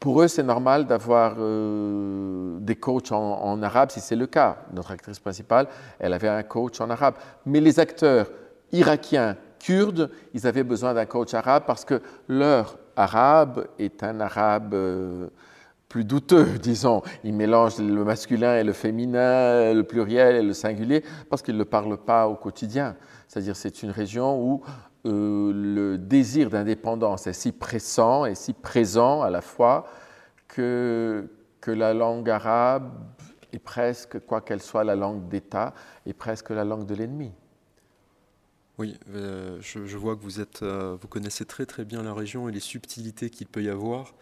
pour 0.00 0.22
eux, 0.22 0.28
c'est 0.28 0.44
normal 0.44 0.86
d'avoir 0.86 1.34
euh, 1.38 2.58
des 2.60 2.76
coachs 2.76 3.10
en, 3.10 3.62
arabe 3.62 3.90
si 3.90 4.00
c'est 4.00 4.14
le 4.14 4.26
cas. 4.26 4.58
Notre 4.72 4.92
actrice 4.92 5.18
principale, 5.18 5.66
elle 5.98 6.12
avait 6.12 6.28
un 6.28 6.42
coach 6.44 6.80
en 6.80 6.88
arabe. 6.88 7.14
Mais 7.46 7.60
les 7.60 7.80
acteurs 7.80 8.30
irakiens, 8.70 9.36
kurdes, 9.58 10.10
ils 10.34 10.46
avaient 10.46 10.62
besoin 10.62 10.94
d'un 10.94 11.06
coach 11.06 11.34
arabe 11.34 11.64
parce 11.66 11.84
que 11.84 12.00
leur 12.28 12.78
arabe 12.94 13.66
est 13.80 14.04
un 14.04 14.20
arabe 14.20 14.74
euh, 14.74 15.28
plus 15.88 16.04
douteux, 16.04 16.44
disons. 16.62 17.02
Ils 17.24 17.34
mélangent 17.34 17.78
le 17.78 18.04
masculin 18.04 18.56
et 18.58 18.62
le 18.64 18.72
féminin, 18.74 19.74
le 19.74 19.82
pluriel 19.82 20.36
et 20.36 20.42
le 20.42 20.52
singulier, 20.52 21.02
parce 21.28 21.42
qu'ils 21.42 21.54
ne 21.54 21.60
le 21.60 21.64
parlent 21.64 21.98
pas 21.98 22.28
au 22.28 22.36
quotidien. 22.36 22.94
C'est-à-dire 23.26 23.56
c'est 23.56 23.82
une 23.82 23.90
région 23.90 24.40
où 24.40 24.62
euh, 25.06 25.52
le 25.54 25.98
désir 25.98 26.50
d'indépendance 26.50 27.26
est 27.26 27.32
si 27.32 27.52
pressant 27.52 28.24
et 28.24 28.34
si 28.34 28.52
présent 28.52 29.22
à 29.22 29.30
la 29.30 29.40
fois 29.40 29.86
que, 30.48 31.30
que 31.60 31.70
la 31.70 31.94
langue 31.94 32.28
arabe 32.28 32.92
est 33.52 33.58
presque, 33.58 34.18
quoi 34.20 34.40
qu'elle 34.40 34.62
soit 34.62 34.84
la 34.84 34.96
langue 34.96 35.28
d'État, 35.28 35.74
est 36.06 36.12
presque 36.12 36.50
la 36.50 36.64
langue 36.64 36.86
de 36.86 36.94
l'ennemi. 36.94 37.32
Oui, 38.78 38.96
euh, 39.10 39.58
je, 39.60 39.96
vois 39.96 40.16
que 40.16 40.22
vous, 40.22 40.40
êtes, 40.40 40.62
euh, 40.62 40.96
vous 41.00 41.08
connaissez 41.08 41.44
très 41.44 41.66
très 41.66 41.84
bien 41.84 42.02
la 42.02 42.14
région 42.14 42.48
et 42.48 42.52
les 42.52 42.60
subtilités 42.60 43.28
qu'il 43.28 43.48
peut 43.48 43.62
y 43.62 43.68
avoir. 43.68 44.14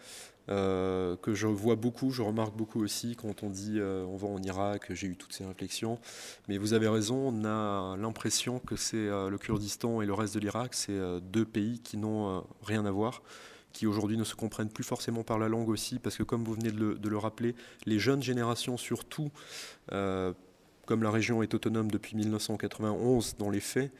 Euh, 0.49 1.17
que 1.17 1.33
je 1.33 1.47
vois 1.47 1.75
beaucoup, 1.75 2.11
je 2.11 2.21
remarque 2.21 2.55
beaucoup 2.55 2.81
aussi 2.81 3.17
quand 3.17 3.43
on 3.43 3.49
dit 3.49 3.79
euh, 3.79 4.05
on 4.05 4.15
va 4.15 4.29
en 4.29 4.41
Irak, 4.41 4.93
j'ai 4.93 5.07
eu 5.07 5.17
toutes 5.17 5.33
ces 5.33 5.45
réflexions. 5.45 5.99
Mais 6.47 6.57
vous 6.57 6.73
avez 6.73 6.87
raison, 6.87 7.33
on 7.33 7.45
a 7.45 7.97
l'impression 7.97 8.59
que 8.59 8.75
c'est 8.75 8.95
euh, 8.95 9.29
le 9.29 9.37
Kurdistan 9.37 10.01
et 10.01 10.05
le 10.05 10.13
reste 10.13 10.35
de 10.35 10.39
l'Irak, 10.39 10.73
c'est 10.73 10.97
deux 11.21 11.45
pays 11.45 11.79
qui 11.79 11.97
n'ont 11.97 12.43
rien 12.63 12.85
à 12.85 12.91
voir, 12.91 13.21
qui 13.73 13.87
aujourd'hui 13.87 14.17
ne 14.17 14.23
se 14.23 14.35
comprennent 14.35 14.69
plus 14.69 14.83
forcément 14.83 15.23
par 15.23 15.37
la 15.37 15.49
langue 15.49 15.69
aussi, 15.69 15.99
parce 15.99 16.15
que 16.15 16.23
comme 16.23 16.43
vous 16.43 16.53
venez 16.53 16.71
de 16.71 16.79
le, 16.79 16.95
de 16.95 17.09
le 17.09 17.17
rappeler, 17.17 17.55
les 17.85 17.99
jeunes 17.99 18.23
générations 18.23 18.77
surtout, 18.77 19.29
comme 19.89 21.03
la 21.03 21.11
région 21.11 21.43
est 21.43 21.53
autonome 21.53 21.91
depuis 21.91 22.15
1991 22.15 23.35
dans 23.37 23.49
les 23.49 23.59
faits, 23.59 23.91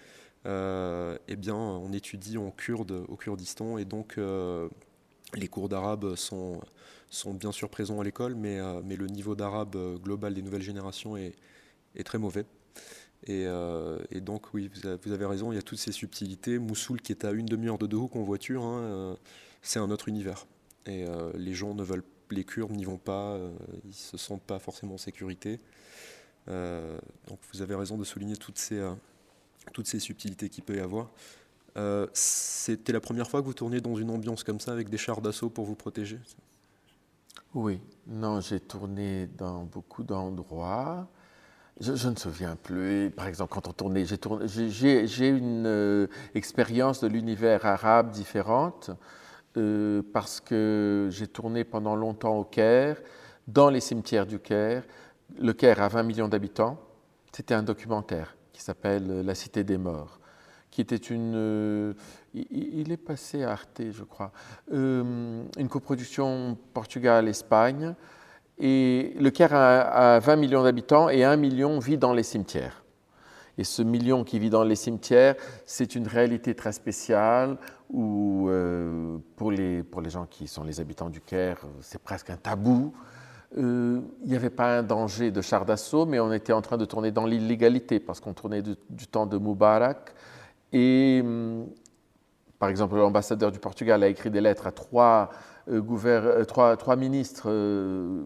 eh 0.46 1.36
bien, 1.36 1.56
on 1.56 1.92
étudie 1.92 2.38
en 2.38 2.52
kurde 2.52 3.06
au 3.08 3.16
Kurdistan 3.16 3.78
et 3.78 3.86
donc 3.86 4.18
les 5.36 5.48
cours 5.48 5.70
d'arabe 5.70 6.16
sont, 6.16 6.62
sont 7.10 7.34
bien 7.34 7.52
sûr 7.52 7.70
présents 7.70 8.00
à 8.00 8.04
l'école, 8.04 8.36
mais, 8.36 8.60
euh, 8.60 8.82
mais 8.84 8.96
le 8.96 9.08
niveau 9.08 9.36
d'arabe 9.36 9.76
euh, 9.76 9.98
global 9.98 10.34
des 10.34 10.42
nouvelles 10.42 10.62
générations 10.62 11.18
est, 11.18 11.34
est 11.96 12.04
très 12.04 12.18
mauvais. 12.18 12.46
Et, 13.26 13.46
euh, 13.46 13.98
donc, 14.22 14.54
oui, 14.54 14.70
vous 15.04 15.12
avez 15.12 15.26
raison, 15.26 15.52
il 15.52 15.56
y 15.56 15.58
a 15.58 15.64
toutes 15.64 15.80
ces 15.80 15.92
subtilités. 15.92 16.60
Moussoul, 16.60 17.02
qui 17.02 17.12
est 17.12 17.26
à 17.26 17.32
une 17.32 17.46
demi-heure 17.46 17.78
de 17.78 17.88
Dohuk 17.88 18.16
en 18.16 18.24
voiture, 18.24 18.64
c'est 19.62 19.80
un 19.80 19.90
autre 19.90 20.08
univers. 20.08 20.46
Et 20.86 21.04
les 21.34 21.54
gens 21.54 21.74
ne 21.74 21.84
veulent, 21.84 22.04
les 22.30 22.44
Kurdes 22.44 22.72
n'y 22.72 22.86
vont 22.86 23.00
pas, 23.00 23.40
ils 23.84 23.88
ne 23.88 23.94
se 23.94 24.18
sentent 24.18 24.44
pas 24.44 24.60
forcément 24.60 24.94
en 24.94 25.00
sécurité. 25.00 25.60
donc, 26.46 27.40
vous 27.52 27.62
avez 27.64 27.74
raison 27.74 27.98
de 27.98 28.04
souligner 28.04 28.38
toutes 28.38 28.60
ces, 28.60 28.88
toutes 29.74 29.88
ces 29.88 30.00
subtilités 30.00 30.48
qu'il 30.48 30.64
peut 30.64 30.76
y 30.76 30.80
avoir. 30.80 31.10
Euh, 31.78 32.08
c'était 32.14 32.92
la 32.92 33.00
première 33.00 33.30
fois 33.30 33.42
que 33.42 33.46
vous 33.46 33.54
tourniez 33.54 33.82
dans 33.82 33.96
une 33.96 34.10
ambiance 34.10 34.44
comme 34.44 34.60
ça 34.60 34.72
avec 34.72 34.90
des 34.90 34.98
chars 34.98 35.22
d'assaut 35.22 35.50
pour 35.50 35.66
vous 35.66 35.76
protéger? 35.76 36.20
Oui, 37.54 37.80
non, 38.08 38.42
j'ai 38.42 38.60
tourné 38.60 39.28
dans 39.38 39.64
beaucoup 39.64 40.04
d'endroits. 40.04 41.08
Je, 41.80 41.92
ne 41.92 42.12
me 42.12 42.16
souviens 42.16 42.56
plus. 42.56 43.12
Par 43.12 43.28
exemple, 43.28 43.54
quand 43.54 43.68
on 43.68 43.74
tournait, 43.74 44.06
j'ai 44.06 45.28
une 45.28 45.66
euh, 45.68 46.08
expérience 46.34 47.02
de 47.02 47.08
l'univers 47.08 47.66
arabe 47.66 48.10
différente 48.10 48.90
euh, 49.58 50.02
parce 50.14 50.42
que 50.42 51.08
j'ai 51.12 51.28
tourné 51.28 51.64
pendant 51.64 51.96
longtemps 51.96 52.38
au 52.38 52.44
Caire, 52.44 52.98
dans 53.48 53.70
les 53.70 53.80
cimetières 53.80 54.26
du 54.26 54.40
Caire. 54.40 54.84
Le 55.40 55.54
Caire 55.54 55.82
a 55.82 55.88
20 55.88 56.04
millions 56.04 56.28
d'habitants. 56.28 56.80
C'était 57.32 57.54
un 57.54 57.64
documentaire 57.64 58.36
qui 58.52 58.64
s'appelle 58.64 59.22
La 59.22 59.36
Cité 59.36 59.64
des 59.64 59.78
Morts 59.78 60.20
qui 60.78 60.82
était 60.82 60.96
une. 60.96 61.34
Euh, 61.36 61.94
il 62.36 62.92
est 62.92 62.98
passé 62.98 63.44
à 63.44 63.54
Arte, 63.54 63.82
je 63.90 64.04
crois. 64.04 64.32
Euh, 64.72 65.44
une 65.58 65.70
coproduction 65.70 66.56
Portugal-Espagne. 66.72 67.96
Et 68.60 69.16
le 69.20 69.32
Caire 69.32 69.56
a, 69.56 70.20
20 70.20 70.36
millions 70.36 70.62
d'habitants 70.62 71.10
et 71.10 71.24
un 71.24 71.36
million 71.36 71.80
vit 71.80 71.98
dans 71.98 72.14
les 72.14 72.22
cimetières. 72.22 72.84
Et 73.58 73.64
ce 73.64 73.82
million 73.82 74.24
qui 74.24 74.38
vit 74.38 74.52
dans 74.52 74.64
les 74.64 74.76
cimetières, 74.76 75.34
c'est 75.66 75.96
une 75.96 76.08
réalité 76.08 76.54
très 76.54 76.74
spéciale 76.74 77.58
où, 77.90 78.48
euh, 78.48 79.18
pour, 79.36 79.50
les, 79.50 79.82
pour 79.82 80.02
les 80.02 80.12
gens 80.12 80.28
qui 80.30 80.48
sont 80.48 80.64
les 80.64 80.80
habitants 80.80 81.10
du 81.10 81.22
Caire, 81.22 81.58
c'est 81.82 82.04
presque 82.04 82.30
un 82.30 82.38
tabou. 82.38 82.94
il 83.56 84.04
n'y 84.28 84.36
avait 84.36 84.52
pas 84.52 84.78
un 84.78 84.84
danger 84.84 85.32
de 85.32 85.42
char 85.42 85.66
d'assaut, 85.66 86.06
mais 86.06 86.20
on 86.20 86.32
était 86.32 86.54
en 86.54 86.62
train 86.62 86.78
de 86.78 86.86
tourner 86.86 87.10
dans 87.10 87.26
l'illégalité 87.26 88.00
parce 88.00 88.20
qu'on 88.20 88.34
tournait 88.34 88.62
du 88.62 89.08
temps 89.08 89.26
de 89.26 89.38
Moubarak 89.38 90.14
et 90.74 91.22
hum, 91.24 91.68
par 92.60 92.70
exemple, 92.70 92.96
l'ambassadeur 92.96 93.52
du 93.52 93.60
Portugal 93.60 94.04
a 94.04 94.08
écrit 94.08 94.32
des 94.32 94.42
lettres 94.42 94.68
à 94.68 94.72
trois, 94.72 95.30
euh, 95.70 95.82
euh, 96.06 96.96
ministres 96.96 97.50
euh, 97.50 98.24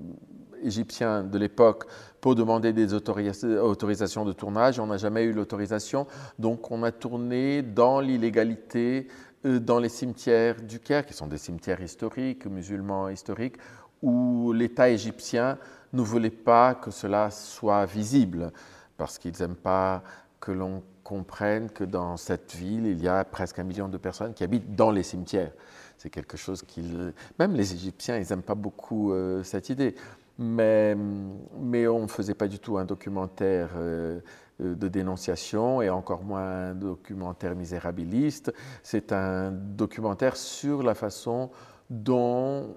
égyptiens 0.64 1.24
de 1.24 1.38
l'époque 1.38 1.86
pour 2.22 2.36
demander 2.36 2.72
des 2.72 2.94
autorisations 2.94 4.26
de 4.26 4.32
tournage. 4.32 4.80
On 4.80 4.88
n'a 4.88 4.98
jamais 4.98 5.24
eu 5.24 5.34
l'autorisation. 5.34 6.08
Donc 6.40 6.72
on 6.72 6.84
a 6.84 6.92
tourné 6.92 7.62
dans 7.62 8.00
l'illégalité 8.00 9.08
dans 9.44 9.80
les 9.80 9.90
cimetières 9.90 10.62
du 10.62 10.80
Caire, 10.80 11.04
qui 11.04 11.16
sont 11.16 11.26
des 11.26 11.40
cimetières 11.40 11.82
historiques, 11.82 12.46
musulmans 12.46 13.10
historiques, 13.10 13.56
où 14.04 14.54
l'État 14.54 14.88
égyptien 14.88 15.58
ne 15.94 16.02
voulait 16.04 16.30
pas 16.30 16.76
que 16.76 16.92
cela 16.92 17.32
soit 17.32 17.88
visible, 17.88 18.52
parce 18.98 19.18
qu'ils 19.18 19.34
n'aiment 19.40 19.56
pas 19.56 20.04
que 20.40 20.52
l'on 20.52 20.84
comprennent 21.03 21.70
que 21.70 21.84
dans 21.84 22.17
cette 22.17 22.55
ville, 22.55 22.86
il 22.86 23.01
y 23.01 23.08
a 23.08 23.24
presque 23.24 23.60
un 23.60 23.63
million 23.63 23.88
de 23.88 23.98
personnes 23.98 24.34
qui 24.34 24.43
habitent 24.43 24.75
dans 24.75 24.91
les 24.91 25.03
cimetières. 25.03 25.51
C'est 25.98 26.10
quelque 26.10 26.38
chose 26.38 26.63
qu'ils... 26.63 27.13
Même 27.39 27.53
les 27.53 27.74
Égyptiens, 27.74 28.17
ils 28.17 28.27
n'aiment 28.29 28.41
pas 28.41 28.55
beaucoup 28.55 29.13
euh, 29.13 29.43
cette 29.43 29.70
idée. 29.70 29.96
Mais, 30.38 30.96
mais 31.60 31.88
on 31.88 32.03
ne 32.03 32.08
faisait 32.08 32.34
pas 32.34 32.48
du 32.48 32.58
tout 32.58 32.77
un 32.77 32.86
documentaire 32.86 33.70
euh, 33.75 34.20
euh, 34.62 34.75
de 34.75 34.88
dénonciation 34.88 35.81
et 35.81 35.89
encore 35.89 36.24
moins 36.24 36.70
un 36.70 36.74
documentaire 36.74 37.55
misérabiliste. 37.55 38.51
C'est 38.81 39.12
un 39.12 39.51
documentaire 39.51 40.36
sur 40.36 40.81
la 40.81 40.96
façon 40.96 41.51
dont 41.89 42.75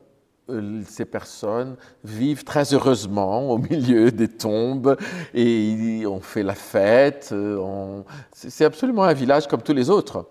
ces 0.86 1.04
personnes 1.04 1.76
vivent 2.02 2.44
très 2.44 2.74
heureusement 2.74 3.50
au 3.50 3.58
milieu 3.58 4.10
des 4.12 4.28
tombes 4.28 4.96
et 5.32 6.04
on 6.06 6.20
fait 6.20 6.42
la 6.42 6.54
fête. 6.54 7.30
Euh, 7.32 8.02
c'est 8.32 8.64
absolument 8.64 9.04
un 9.04 9.14
village 9.14 9.46
comme 9.46 9.62
tous 9.62 9.72
les 9.72 9.90
autres 9.90 10.26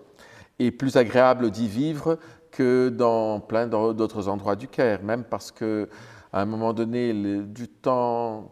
et 0.60 0.72
plus 0.72 0.98
agréable 0.98 1.50
d'y 1.50 1.68
vivre 1.68 2.20
que 2.52 2.90
dans 2.90 3.40
plein 3.40 3.66
d'autres 3.66 4.28
endroits 4.28 4.56
du 4.56 4.68
Caire, 4.68 5.02
même 5.04 5.24
parce 5.24 5.52
que 5.52 5.90
à 6.32 6.42
un 6.42 6.46
moment 6.46 6.74
donné, 6.74 7.14
du 7.44 7.68
temps, 7.68 8.52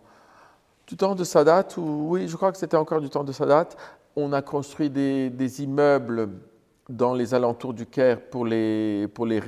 du 0.88 0.96
temps 0.96 1.16
de 1.16 1.24
Sadat, 1.24 1.68
ou, 1.78 2.10
oui, 2.12 2.28
je 2.28 2.36
crois 2.36 2.52
que 2.52 2.58
c'était 2.58 2.78
encore 2.78 3.02
du 3.02 3.10
temps 3.10 3.24
de 3.24 3.32
Sadat, 3.32 3.70
on 4.16 4.34
a 4.34 4.42
construit 4.42 4.90
des, 4.90 5.30
des 5.30 5.64
immeubles 5.64 6.30
dans 6.92 7.14
les 7.14 7.34
alentours 7.34 7.74
du 7.74 7.86
Caire 7.86 8.22
pour 8.22 8.46
les, 8.46 9.08
pour 9.14 9.26
les, 9.26 9.40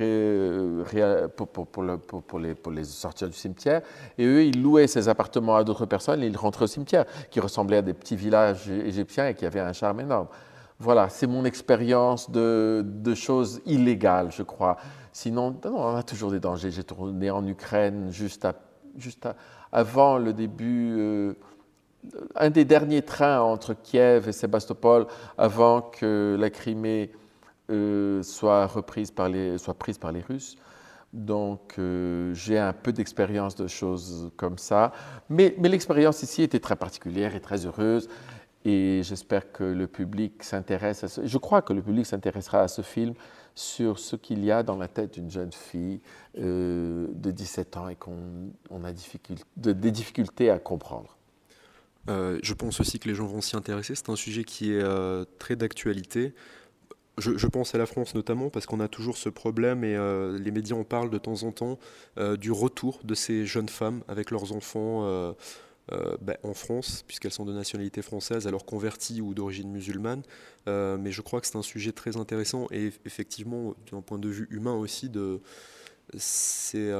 pour, 1.36 2.38
les, 2.38 2.54
pour 2.54 2.72
les 2.72 2.84
sortir 2.84 3.28
du 3.28 3.34
cimetière. 3.34 3.82
Et 4.18 4.24
eux, 4.24 4.44
ils 4.44 4.60
louaient 4.60 4.86
ces 4.86 5.08
appartements 5.08 5.56
à 5.56 5.64
d'autres 5.64 5.86
personnes 5.86 6.22
et 6.22 6.26
ils 6.26 6.36
rentraient 6.36 6.64
au 6.64 6.68
cimetière, 6.68 7.04
qui 7.30 7.40
ressemblaient 7.40 7.78
à 7.78 7.82
des 7.82 7.94
petits 7.94 8.16
villages 8.16 8.68
égyptiens 8.68 9.28
et 9.28 9.34
qui 9.34 9.46
avaient 9.46 9.60
un 9.60 9.72
charme 9.72 10.00
énorme. 10.00 10.28
Voilà, 10.78 11.08
c'est 11.08 11.26
mon 11.26 11.44
expérience 11.44 12.30
de, 12.30 12.84
de, 12.84 13.14
choses 13.14 13.60
illégales, 13.64 14.32
je 14.32 14.42
crois. 14.42 14.76
Sinon, 15.12 15.54
on 15.64 15.94
a 15.94 16.02
toujours 16.02 16.32
des 16.32 16.40
dangers. 16.40 16.70
J'ai 16.72 16.82
tourné 16.82 17.30
en 17.30 17.46
Ukraine 17.46 18.10
juste, 18.10 18.44
à, 18.44 18.54
juste 18.96 19.28
avant 19.70 20.18
le 20.18 20.32
début. 20.32 20.96
Euh, 20.98 21.34
un 22.34 22.50
des 22.50 22.64
derniers 22.64 23.02
trains 23.02 23.40
entre 23.40 23.72
Kiev 23.72 24.28
et 24.28 24.32
Sébastopol 24.32 25.06
avant 25.38 25.80
que 25.80 26.36
la 26.38 26.50
Crimée 26.50 27.12
euh, 27.70 28.22
soit, 28.22 28.66
reprise 28.66 29.10
par 29.10 29.30
les, 29.30 29.56
soit 29.56 29.72
prise 29.72 29.96
par 29.96 30.12
les 30.12 30.20
Russes. 30.20 30.56
Donc 31.14 31.76
euh, 31.78 32.34
j'ai 32.34 32.58
un 32.58 32.74
peu 32.74 32.92
d'expérience 32.92 33.54
de 33.54 33.66
choses 33.66 34.30
comme 34.36 34.58
ça. 34.58 34.92
Mais, 35.30 35.54
mais 35.58 35.70
l'expérience 35.70 36.22
ici 36.22 36.42
était 36.42 36.60
très 36.60 36.76
particulière 36.76 37.34
et 37.34 37.40
très 37.40 37.64
heureuse. 37.64 38.08
Et 38.66 39.00
j'espère 39.02 39.50
que 39.50 39.64
le 39.64 39.86
public 39.86 40.42
s'intéresse 40.42 41.04
à 41.04 41.08
ce... 41.08 41.26
Je 41.26 41.38
crois 41.38 41.62
que 41.62 41.72
le 41.72 41.80
public 41.80 42.04
s'intéressera 42.04 42.60
à 42.60 42.68
ce 42.68 42.82
film 42.82 43.14
sur 43.54 43.98
ce 43.98 44.16
qu'il 44.16 44.44
y 44.44 44.50
a 44.50 44.62
dans 44.62 44.76
la 44.76 44.88
tête 44.88 45.14
d'une 45.14 45.30
jeune 45.30 45.52
fille 45.52 46.00
euh, 46.38 47.06
de 47.14 47.30
17 47.30 47.76
ans 47.78 47.88
et 47.88 47.94
qu'on 47.94 48.84
a 48.84 48.92
des 49.56 49.90
difficultés 49.90 50.50
à 50.50 50.58
comprendre. 50.58 51.16
je 52.08 52.52
pense 52.52 52.80
aussi 52.80 52.98
que 52.98 53.08
les 53.08 53.14
gens 53.14 53.26
vont 53.26 53.40
s'y 53.40 53.56
intéresser. 53.56 53.94
C'est 53.94 54.10
un 54.10 54.16
sujet 54.16 54.44
qui 54.44 54.74
est 54.74 54.84
très 55.38 55.56
d'actualité. 55.56 56.34
Je, 57.18 57.46
pense 57.46 57.74
à 57.74 57.78
la 57.78 57.86
France 57.86 58.14
notamment 58.14 58.50
parce 58.50 58.66
qu'on 58.66 58.80
a 58.80 58.88
toujours 58.88 59.16
ce 59.16 59.28
problème 59.28 59.84
et 59.84 59.96
les 60.38 60.50
médias 60.50 60.76
en 60.76 60.82
parlent 60.82 61.10
de 61.10 61.18
temps 61.18 61.44
en 61.44 61.52
temps 61.52 61.78
du 62.38 62.50
retour 62.50 62.98
de 63.04 63.14
ces 63.14 63.46
jeunes 63.46 63.68
femmes 63.68 64.02
avec 64.08 64.32
leurs 64.32 64.52
enfants 64.52 65.34
euh, 65.92 66.16
ben, 66.22 66.36
en 66.42 66.54
France, 66.54 67.04
puisqu'elles 67.06 67.32
sont 67.32 67.44
de 67.44 67.52
nationalité 67.52 68.00
française, 68.00 68.46
alors 68.46 68.64
converties 68.64 69.20
ou 69.20 69.34
d'origine 69.34 69.70
musulmane. 69.70 70.22
Euh, 70.66 70.96
mais 70.96 71.12
je 71.12 71.20
crois 71.20 71.42
que 71.42 71.46
c'est 71.46 71.56
un 71.56 71.62
sujet 71.62 71.92
très 71.92 72.16
intéressant 72.16 72.66
et 72.70 72.90
effectivement, 73.04 73.74
d'un 73.92 74.00
point 74.00 74.18
de 74.18 74.28
vue 74.28 74.48
humain 74.50 74.74
aussi, 74.74 75.10
euh, 75.14 75.38
c'est 76.16 76.90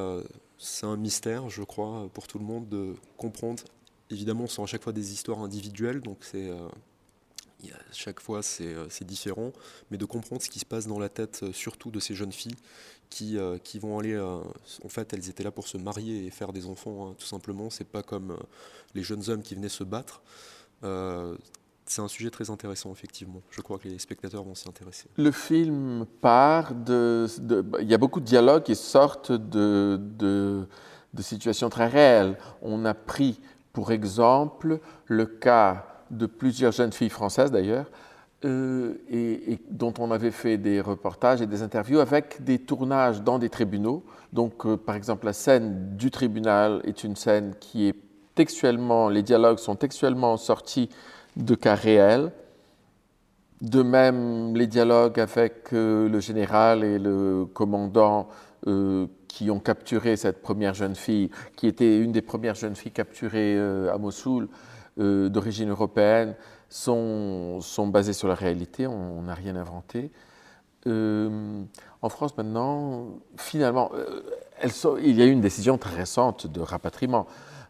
un 0.85 0.97
mystère, 0.97 1.49
je 1.49 1.63
crois, 1.63 2.09
pour 2.13 2.27
tout 2.27 2.37
le 2.37 2.45
monde 2.45 2.69
de 2.69 2.93
comprendre. 3.17 3.63
Évidemment, 4.11 4.45
ce 4.45 4.55
sont 4.55 4.63
à 4.63 4.67
chaque 4.67 4.83
fois 4.83 4.93
des 4.93 5.13
histoires 5.13 5.39
individuelles, 5.39 6.01
donc 6.01 6.19
c'est 6.21 6.51
chaque 7.91 8.19
fois 8.19 8.41
c'est 8.41 9.03
différent, 9.03 9.51
mais 9.91 9.97
de 9.97 10.05
comprendre 10.05 10.41
ce 10.41 10.49
qui 10.49 10.59
se 10.59 10.65
passe 10.65 10.87
dans 10.87 10.99
la 10.99 11.09
tête, 11.09 11.45
surtout 11.53 11.91
de 11.91 11.99
ces 11.99 12.15
jeunes 12.15 12.31
filles 12.31 12.55
qui, 13.09 13.37
euh, 13.37 13.57
qui 13.57 13.79
vont 13.79 13.99
aller. 13.99 14.13
Euh, 14.13 14.39
en 14.83 14.89
fait, 14.89 15.13
elles 15.13 15.29
étaient 15.29 15.43
là 15.43 15.51
pour 15.51 15.67
se 15.67 15.77
marier 15.77 16.25
et 16.25 16.29
faire 16.29 16.53
des 16.53 16.67
enfants, 16.67 17.07
hein, 17.07 17.15
tout 17.17 17.25
simplement. 17.25 17.69
C'est 17.69 17.87
pas 17.87 18.03
comme 18.03 18.31
euh, 18.31 18.37
les 18.93 19.03
jeunes 19.03 19.29
hommes 19.29 19.41
qui 19.41 19.55
venaient 19.55 19.69
se 19.69 19.83
battre. 19.83 20.21
c'est 21.87 22.01
un 22.01 22.07
sujet 22.07 22.31
très 22.31 22.49
intéressant, 22.49 22.91
effectivement. 22.91 23.41
Je 23.51 23.61
crois 23.61 23.77
que 23.77 23.87
les 23.87 23.99
spectateurs 23.99 24.43
vont 24.43 24.55
s'y 24.55 24.67
intéresser. 24.67 25.07
Le 25.17 25.31
film 25.31 26.05
part 26.21 26.73
de, 26.73 27.27
Il 27.79 27.87
y 27.87 27.93
a 27.93 27.97
beaucoup 27.97 28.19
de 28.19 28.25
dialogues 28.25 28.63
qui 28.63 28.75
sortent 28.75 29.31
de, 29.31 29.99
de 30.17 31.21
situations 31.21 31.69
très 31.69 31.87
réelles. 31.87 32.37
On 32.61 32.85
a 32.85 32.93
pris, 32.93 33.39
pour 33.71 33.91
exemple, 33.91 34.79
le 35.05 35.25
cas 35.25 35.94
de 36.11 36.25
plusieurs 36.25 36.71
jeunes 36.71 36.91
filles 36.91 37.09
françaises, 37.09 37.51
d'ailleurs, 37.51 37.87
euh, 38.43 38.93
et, 39.09 39.57
dont 39.71 39.93
on 39.97 40.11
avait 40.11 40.29
fait 40.29 40.57
des 40.57 40.79
reportages 40.79 41.41
et 41.41 41.47
des 41.47 41.63
interviews 41.63 41.99
avec 41.99 42.43
des 42.43 42.59
tournages 42.59 43.21
dans 43.21 43.39
des 43.39 43.49
tribunaux. 43.49 44.03
Donc, 44.33 44.65
euh, 44.65 44.77
par 44.77 44.95
exemple, 44.95 45.25
la 45.25 45.33
scène 45.33 45.95
du 45.95 46.11
tribunal 46.11 46.81
est 46.83 47.03
une 47.03 47.15
scène 47.15 47.55
qui 47.59 47.87
est 47.87 47.95
textuellement, 48.35 49.09
les 49.09 49.23
dialogues 49.23 49.57
sont 49.57 49.75
textuellement 49.75 50.37
sortis 50.37 50.89
de 51.37 51.55
cas 51.55 51.75
réels. 51.75 52.31
De 53.61 53.81
même, 53.81 54.55
les 54.55 54.67
dialogues 54.67 55.19
avec 55.19 55.73
euh, 55.73 56.07
le 56.07 56.19
général 56.19 56.83
et 56.83 56.99
le 56.99 57.45
commandant 57.45 58.27
qui 59.27 59.51
ont 59.51 59.59
capturé 59.59 60.17
cette 60.17 60.41
première 60.41 60.73
jeune 60.73 60.95
fille, 60.95 61.29
qui 61.55 61.67
était 61.67 61.99
une 61.99 62.11
des 62.11 62.23
premières 62.23 62.55
jeunes 62.55 62.75
filles 62.75 62.91
capturées 62.91 63.59
à 63.59 63.95
Mossoul, 63.99 64.49
d'origine 64.97 65.69
européenne, 65.69 66.35
sont, 66.69 67.59
sont 67.61 67.87
basés 67.87 68.13
sur 68.13 68.27
la 68.27 68.35
réalité, 68.35 68.87
on 68.87 69.21
n'a 69.23 69.33
rien 69.33 69.55
inventé. 69.55 70.11
Euh, 70.87 71.63
en 72.01 72.09
France 72.09 72.37
maintenant, 72.37 73.07
finalement, 73.37 73.91
euh, 73.95 74.21
il 75.01 75.15
y 75.15 75.21
a 75.21 75.25
eu 75.25 75.31
une 75.31 75.41
décision 75.41 75.77
très 75.77 75.95
récente 75.95 76.47
de 76.47 76.61
rapatriement, 76.61 77.25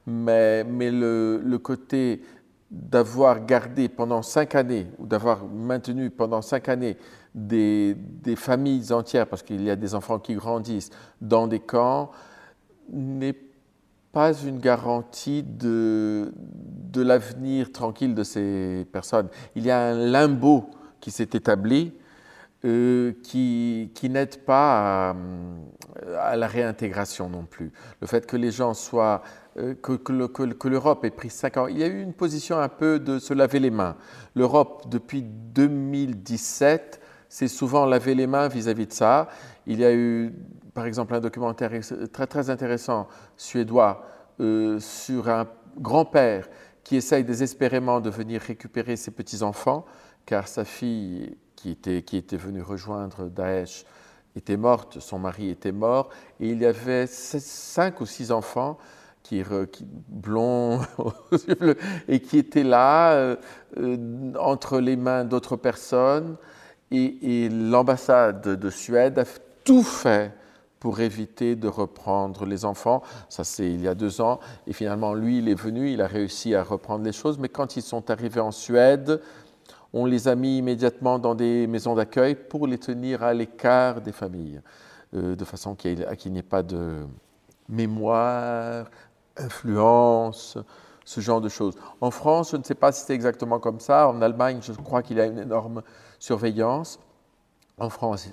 mais, 0.05 0.63
mais 0.63 0.91
le, 0.91 1.41
le 1.44 1.58
côté 1.58 2.22
d'avoir 2.70 3.46
gardé 3.46 3.88
pendant 3.89 4.22
cinq 4.22 4.55
années, 4.55 4.88
ou 4.98 5.05
d'avoir 5.05 5.46
maintenu 5.46 6.10
pendant 6.10 6.41
cinq 6.41 6.67
années 6.67 6.98
des, 7.34 7.96
des 7.96 8.36
familles 8.36 8.91
entières, 8.91 9.27
parce 9.27 9.44
qu'il 9.44 9.63
y 9.63 9.70
a 9.70 9.75
des 9.75 9.96
enfants 9.96 10.20
qui 10.20 10.34
grandissent 10.36 10.89
dans 11.22 11.48
des 11.48 11.60
camps, 11.60 12.12
n'est 12.91 13.34
pas 14.16 14.32
une 14.32 14.60
garantie 14.60 15.44
de, 15.44 16.34
de 16.38 17.02
l'avenir 17.02 17.74
tranquille 17.74 18.16
de 18.16 18.24
ces 18.24 18.88
personnes. 18.94 19.28
Il 19.58 19.66
y 19.66 19.72
a 19.72 19.78
un 19.78 19.94
limbo 19.94 20.70
qui 21.02 21.12
s'est 21.12 21.32
établi 21.34 21.94
euh, 22.64 23.12
qui, 23.24 23.92
qui 23.94 24.10
n'aide 24.10 24.38
pas 24.46 25.14
à, 26.18 26.36
la 26.38 26.48
réintégration 26.48 27.28
non 27.28 27.44
plus. 27.44 27.74
Le 28.00 28.08
fait 28.08 28.25
que 28.25 28.38
les 28.38 28.51
gens 28.51 28.74
soient, 28.74 29.22
euh, 29.58 29.74
que, 29.74 29.98
que 29.98 30.68
l'Europe 30.70 31.04
ait 31.04 31.10
pris 31.10 31.30
cinq 31.30 31.58
ans, 31.58 31.68
il 31.68 31.78
y 31.78 31.84
a 31.84 31.88
eu 31.88 32.01
une 32.01 32.14
position 32.14 32.58
un 32.58 32.70
peu 32.70 33.00
de 33.00 33.20
se 33.20 33.34
laver 33.34 33.60
les 33.60 33.70
mains. 33.70 33.98
L'Europe, 34.34 34.86
depuis 34.90 35.24
2017, 35.24 37.01
s'est 37.28 37.50
souvent 37.50 37.86
lavé 37.86 38.16
les 38.16 38.28
mains 38.28 38.48
vis-à-vis 38.48 38.86
-vis 38.86 38.88
de 38.88 38.94
ça. 38.94 39.28
Il 39.68 39.82
y 39.82 39.84
a 39.86 39.94
eu 39.94 40.32
par 40.75 40.85
exemple 40.85 41.16
un 41.16 41.22
documentaire 41.22 41.72
très, 42.11 42.27
très 42.27 42.50
intéressant 42.51 43.07
suédois 43.38 44.05
euh, 44.42 44.79
sur 44.79 45.29
un 45.29 45.48
grand-père 45.79 46.48
qui 46.83 46.98
essaye 46.98 47.24
désespérément 47.24 48.01
de 48.01 48.09
venir 48.09 48.42
récupérer 48.42 48.98
ses 48.98 49.11
petits-enfants, 49.11 49.85
car 50.25 50.48
sa 50.48 50.66
fille, 50.66 51.38
qui 51.55 51.72
était, 51.72 52.03
qui 52.03 52.18
était 52.18 52.38
venue 52.38 52.61
rejoindre 52.61 53.29
Daesh, 53.29 53.85
était 54.35 54.57
morte, 54.57 55.00
son 55.00 55.18
mari 55.18 55.50
était 55.50 55.72
mort, 55.72 56.09
et 56.42 56.50
il 56.50 56.59
y 56.59 56.66
avait 56.66 57.07
cinq 57.07 58.01
ou 58.01 58.05
six 58.05 58.31
enfants 58.31 58.77
qui, 59.24 59.42
blonds 60.09 60.81
et 62.09 62.20
qui 62.20 62.38
étaient 62.38 62.64
là 62.64 63.14
euh, 63.14 63.35
euh, 63.77 64.33
entre 64.38 64.79
les 64.79 64.98
mains 64.98 65.24
d'autres 65.24 65.55
personnes. 65.55 66.35
Et 66.92 67.50
l'ambassade 67.50 68.42
de 68.42 68.70
Suède 68.70 69.18
a 69.18 69.25
tout 69.64 69.83
fait 69.83 70.31
pour 70.86 71.00
éviter 71.00 71.56
de 71.56 71.68
reprendre 71.68 72.46
les 72.46 72.64
enfants. 72.64 73.02
Ça, 73.28 73.44
c'est 73.44 73.68
il 73.68 73.82
y 73.82 73.88
a 73.88 73.96
deux 73.96 74.22
ans. 74.22 74.40
Et 74.68 74.74
finalement, 74.74 75.16
lui, 75.16 75.40
il 75.40 75.50
est 75.50 75.60
venu, 75.60 75.90
il 75.90 76.00
a 76.00 76.06
réussi 76.06 76.54
à 76.54 76.62
reprendre 76.62 77.04
les 77.04 77.12
choses. 77.12 77.40
Mais 77.40 77.50
quand 77.50 77.76
ils 77.76 77.82
sont 77.82 78.12
arrivés 78.12 78.40
en 78.40 78.52
Suède, 78.52 79.20
on 79.94 80.06
les 80.06 80.28
a 80.28 80.36
mis 80.36 80.60
immédiatement 80.60 81.18
dans 81.18 81.34
des 81.34 81.66
maisons 81.66 81.96
d'accueil 81.96 82.36
pour 82.36 82.68
les 82.68 82.78
tenir 82.78 83.24
à 83.24 83.34
l'écart 83.34 84.00
des 84.00 84.12
familles, 84.12 84.62
euh, 85.16 85.36
de 85.36 85.44
façon 85.44 85.74
qu'il 85.74 86.06
n'y 86.28 86.38
ait 86.38 86.44
pas 86.44 86.62
de 86.62 87.08
mémoire, 87.68 88.86
influence, 89.38 90.56
ce 91.04 91.20
genre 91.20 91.42
de 91.42 91.50
choses. 91.50 91.74
En 92.00 92.12
France, 92.12 92.52
je 92.52 92.58
ne 92.58 92.64
sais 92.64 92.76
pas 92.76 92.92
si 92.92 93.06
c'est 93.08 93.16
exactement 93.16 93.58
comme 93.58 93.80
ça. 93.80 94.08
En 94.08 94.22
Allemagne, 94.22 94.60
je 94.62 94.72
crois 94.74 95.02
qu'il 95.02 95.18
y 95.18 95.22
a 95.22 95.26
une 95.26 95.40
énorme 95.40 95.82
surveillance. 96.20 97.00
En 97.80 97.90
France, 97.90 98.30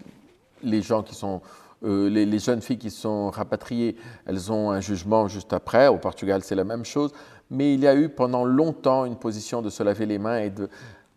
les 0.63 0.83
gens 0.83 1.03
qui 1.03 1.15
sont 1.15 1.41
euh, 1.85 2.09
les, 2.09 2.39
jeunes 2.39 2.63
filles 2.63 2.79
qui 2.79 2.91
sont 2.91 3.31
rapatriées, 3.31 3.97
elles 4.27 4.53
ont 4.53 4.71
un 4.71 4.81
jugement 4.81 5.29
juste 5.29 5.53
après. 5.53 5.89
Au 5.89 5.99
Portugal, 5.99 6.43
c'est 6.45 6.55
la 6.55 6.65
même 6.65 6.85
chose. 6.85 7.13
Mais 7.51 7.75
il 7.75 7.81
y 7.81 7.87
a 7.87 7.95
eu 7.95 8.09
pendant 8.09 8.45
longtemps 8.45 9.05
une 9.05 9.17
position 9.17 9.63
de 9.63 9.71
se 9.71 9.83
laver 9.83 10.07
les 10.07 10.19
mains 10.19 10.39
et 10.39 10.51
de 10.51 10.69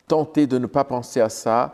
tenter 0.08 0.48
de 0.48 0.58
ne 0.58 0.66
pas 0.66 0.84
penser 0.84 1.22
à 1.22 1.30
ça. 1.30 1.74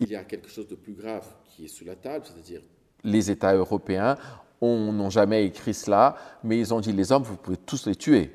Il 0.00 0.08
y 0.08 0.16
a 0.16 0.24
quelque 0.24 0.48
chose 0.48 0.68
de 0.68 0.74
plus 0.74 0.94
grave 0.94 1.26
qui 1.44 1.64
est 1.64 1.68
sous 1.68 1.84
la 1.84 1.94
table, 1.94 2.24
c'est-à-dire 2.26 2.60
les 3.04 3.30
États 3.30 3.54
européens 3.54 4.16
n'ont 4.62 5.10
jamais 5.10 5.44
écrit 5.44 5.74
cela, 5.74 6.16
mais 6.44 6.58
ils 6.58 6.72
ont 6.72 6.80
dit 6.80 6.92
les 6.92 7.10
hommes, 7.10 7.24
vous 7.24 7.36
pouvez 7.36 7.56
tous 7.56 7.86
les 7.86 7.96
tuer. 7.96 8.30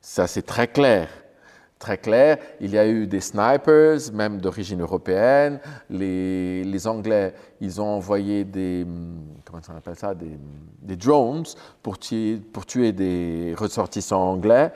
Ça, 0.00 0.26
c'est 0.26 0.42
très 0.42 0.68
clair 0.68 1.08
très 1.80 1.98
clair. 1.98 2.38
Il 2.60 2.70
y 2.70 2.78
a 2.78 2.86
eu 2.86 3.08
des 3.08 3.20
snipers, 3.20 4.12
même 4.12 4.40
d'origine 4.40 4.82
européenne. 4.82 5.58
Les, 5.88 6.86
Anglais, 6.86 7.34
ils 7.60 7.80
ont 7.80 7.96
envoyé 7.96 8.44
des, 8.44 8.86
comment 9.44 9.60
on 9.68 9.76
appelle 9.76 9.96
ça, 9.96 10.14
des, 10.14 10.96
drones 10.96 11.46
pour 11.82 11.98
tuer, 11.98 12.36
pour 12.36 12.66
tuer 12.66 12.92
des 12.92 13.54
ressortissants 13.58 14.22
anglais. 14.22 14.70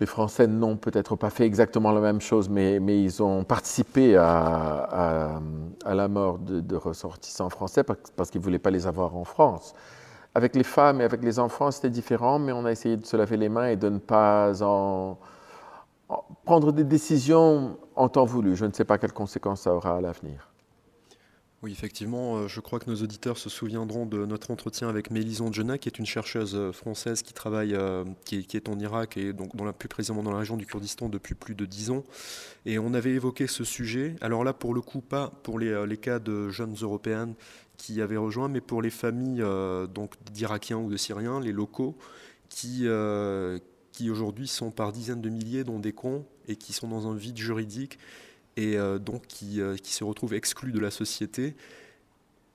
Les 0.00 0.06
Français 0.06 0.46
n'ont 0.46 0.76
peut-être 0.76 1.16
pas 1.16 1.30
fait 1.30 1.44
exactement 1.44 1.90
la 1.90 2.00
même 2.00 2.20
chose, 2.20 2.48
mais, 2.48 2.76
ils 2.76 3.20
ont 3.20 3.42
participé 3.42 4.16
à, 4.16 5.40
la 5.84 6.08
mort 6.08 6.38
de, 6.38 6.60
de, 6.60 6.76
ressortissants 6.76 7.48
français 7.48 7.82
parce 7.82 8.30
qu'ils 8.30 8.40
ne 8.40 8.44
voulaient 8.44 8.60
pas 8.60 8.70
les 8.70 8.86
avoir 8.86 9.16
en 9.16 9.24
France. 9.24 9.74
Avec 10.34 10.54
les 10.54 10.62
femmes 10.62 11.00
et 11.00 11.04
avec 11.04 11.24
les 11.24 11.38
enfants, 11.38 11.70
c'était 11.70 11.90
différent, 11.90 12.38
mais 12.38 12.52
on 12.52 12.64
a 12.66 12.70
essayé 12.70 12.96
de 12.96 13.06
se 13.06 13.16
laver 13.16 13.38
les 13.38 13.48
mains 13.48 13.68
et 13.68 13.76
de 13.76 13.88
ne 13.88 13.98
pas 13.98 14.62
en, 14.62 15.18
prendre 16.44 16.72
des 16.72 16.84
décisions 16.84 17.78
en 17.96 18.08
temps 18.08 18.24
voulu. 18.24 18.56
Je 18.56 18.64
ne 18.64 18.72
sais 18.72 18.84
pas 18.84 18.98
quelles 18.98 19.12
conséquences 19.12 19.62
ça 19.62 19.74
aura 19.74 19.96
à 19.96 20.00
l'avenir. 20.00 20.48
Oui, 21.64 21.72
effectivement, 21.72 22.36
euh, 22.36 22.48
je 22.48 22.60
crois 22.60 22.78
que 22.78 22.88
nos 22.88 23.02
auditeurs 23.02 23.36
se 23.36 23.50
souviendront 23.50 24.06
de 24.06 24.24
notre 24.26 24.52
entretien 24.52 24.88
avec 24.88 25.10
Mélison 25.10 25.52
Djena, 25.52 25.76
qui 25.76 25.88
est 25.88 25.98
une 25.98 26.06
chercheuse 26.06 26.54
euh, 26.54 26.70
française 26.70 27.22
qui 27.22 27.32
travaille, 27.32 27.74
euh, 27.74 28.04
qui 28.24 28.46
est, 28.54 28.68
en 28.68 28.78
Irak 28.78 29.16
et 29.16 29.32
donc 29.32 29.50
plus 29.76 29.88
précisément 29.88 30.22
dans 30.22 30.30
la 30.30 30.38
région 30.38 30.56
du 30.56 30.66
Kurdistan 30.66 31.08
depuis 31.08 31.34
plus 31.34 31.56
de 31.56 31.66
dix 31.66 31.90
ans. 31.90 32.04
Et 32.64 32.78
on 32.78 32.94
avait 32.94 33.10
évoqué 33.10 33.48
ce 33.48 33.64
sujet. 33.64 34.14
Alors 34.20 34.44
là, 34.44 34.52
pour 34.52 34.72
le 34.72 34.80
coup, 34.80 35.00
pas 35.00 35.32
pour 35.42 35.58
les, 35.58 35.96
cas 35.96 36.20
de 36.20 36.48
jeunes 36.48 36.76
européennes 36.80 37.34
qui 37.76 38.00
avaient 38.00 38.16
rejoint, 38.16 38.48
mais 38.48 38.60
pour 38.60 38.80
les 38.80 38.90
familles 38.90 39.44
d'Irakiens 40.32 40.78
ou 40.78 40.90
de 40.90 40.96
Syriens, 40.96 41.40
les 41.40 41.52
locaux, 41.52 41.96
qui, 42.48 42.86
qui 43.98 44.10
aujourd'hui 44.12 44.46
sont 44.46 44.70
par 44.70 44.92
dizaines 44.92 45.20
de 45.20 45.28
milliers 45.28 45.64
dans 45.64 45.80
des 45.80 45.92
camps 45.92 46.24
et 46.46 46.54
qui 46.54 46.72
sont 46.72 46.86
dans 46.86 47.08
un 47.08 47.16
vide 47.16 47.36
juridique 47.36 47.98
et 48.56 48.78
euh, 48.78 49.00
donc 49.00 49.26
qui, 49.26 49.60
euh, 49.60 49.74
qui, 49.74 49.92
se 49.92 50.04
retrouvent 50.04 50.34
exclus 50.34 50.70
de 50.70 50.78
la 50.78 50.92
société. 50.92 51.56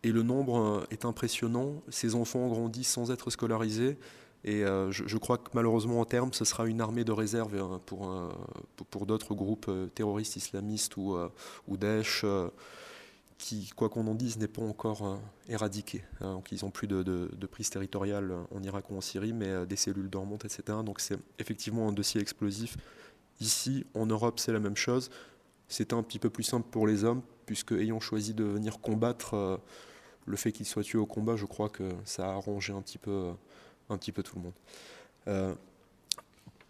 Et 0.03 0.13
le 0.13 0.23
nombre 0.23 0.57
euh, 0.57 0.85
est 0.89 1.03
impressionnant. 1.03 1.83
Ces 1.89 2.15
enfants 2.15 2.47
grandissent 2.47 2.93
sans 2.93 3.11
être 3.11 3.29
scolarisés. 3.29 3.97
Et 4.45 4.63
je, 4.89 5.17
crois 5.17 5.37
que 5.37 5.49
malheureusement, 5.53 6.01
en 6.01 6.05
terme, 6.05 6.33
ce 6.33 6.43
sera 6.43 6.65
une 6.65 6.81
armée 6.81 7.05
de 7.05 7.13
réserve 7.13 7.79
pour, 7.85 8.11
pour, 8.89 9.05
d'autres 9.05 9.33
groupes 9.35 9.71
terroristes 9.95 10.35
islamistes 10.35 10.97
ou, 10.97 11.15
ou 11.69 11.77
Daesh 11.77 12.25
qui, 13.43 13.71
quoi 13.75 13.89
qu'on 13.89 14.07
en 14.07 14.15
dise, 14.15 14.37
n'est 14.37 14.47
pas 14.47 14.61
encore 14.61 15.05
euh, 15.05 15.17
éradiqué. 15.49 16.01
Hein. 16.21 16.35
donc, 16.35 16.53
ils 16.53 16.63
n'ont 16.63 16.71
plus 16.71 16.87
de, 16.87 17.29
prise 17.51 17.69
territoriale 17.69 18.33
en 18.51 18.63
Irak 18.63 18.89
ou 18.89 18.95
en 18.95 19.01
Syrie, 19.01 19.33
mais 19.33 19.49
euh, 19.49 19.65
des 19.65 19.75
cellules 19.75 20.09
dormantes, 20.09 20.45
etc. 20.45 20.79
Donc 20.85 21.01
c'est 21.01 21.19
effectivement 21.39 21.89
un 21.89 21.91
dossier 21.91 22.21
explosif. 22.21 22.77
Ici, 23.41 23.85
en 23.95 24.05
Europe, 24.05 24.39
c'est 24.39 24.53
la 24.53 24.61
même 24.61 24.77
chose. 24.77 25.09
C'était 25.67 25.93
un 25.93 26.03
petit 26.03 26.19
peu 26.19 26.29
plus 26.29 26.43
simple 26.43 26.67
pour 26.71 26.87
les 26.87 27.03
hommes, 27.03 27.21
puisque 27.45 27.73
ayant 27.73 27.99
choisi 27.99 28.33
de 28.33 28.45
venir 28.45 28.79
combattre, 28.79 29.33
euh, 29.33 29.57
le 30.25 30.37
fait 30.37 30.53
qu'ils 30.53 30.65
soient 30.65 30.83
tués 30.83 30.99
au 30.99 31.05
combat, 31.05 31.35
je 31.35 31.45
crois 31.45 31.67
que 31.67 31.89
ça 32.05 32.29
a 32.29 32.31
arrangé 32.35 32.71
un 32.71 32.81
petit 32.81 32.97
peu, 32.97 33.33
un 33.89 33.97
petit 33.97 34.13
peu 34.13 34.23
tout 34.23 34.37
le 34.37 34.43
monde. 34.43 35.57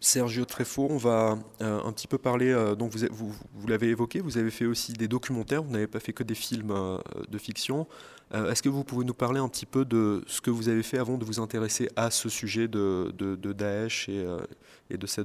Sergio 0.04 0.44
Trefo, 0.44 0.86
on 0.90 0.98
va 0.98 1.38
euh, 1.62 1.82
un 1.82 1.90
petit 1.90 2.06
peu 2.06 2.18
parler, 2.18 2.50
euh, 2.50 2.74
donc 2.74 2.94
vous, 2.94 3.32
l'avez 3.66 3.88
évoqué, 3.88 4.20
vous 4.20 4.36
avez 4.36 4.50
fait 4.50 4.66
aussi 4.66 4.92
des 4.92 5.08
documentaires, 5.08 5.62
vous 5.62 5.72
n'avez 5.72 5.86
pas 5.86 5.98
fait 5.98 6.12
que 6.12 6.22
des 6.22 6.34
films 6.34 6.72
euh, 6.72 6.98
de 7.28 7.38
fiction. 7.38 7.86
Est-ce 8.32 8.62
que 8.62 8.68
vous 8.68 8.82
pouvez 8.82 9.04
nous 9.04 9.14
parler 9.14 9.38
un 9.38 9.48
petit 9.48 9.66
peu 9.66 9.84
de 9.84 10.24
ce 10.26 10.40
que 10.40 10.50
vous 10.50 10.68
avez 10.68 10.82
fait 10.82 10.98
avant 10.98 11.18
de 11.18 11.24
vous 11.24 11.38
intéresser 11.38 11.88
à 11.94 12.10
ce 12.10 12.28
sujet 12.28 12.66
de, 12.66 13.12
Daesh 13.36 14.08
et, 14.08 14.96
de 14.96 15.06
ces 15.06 15.24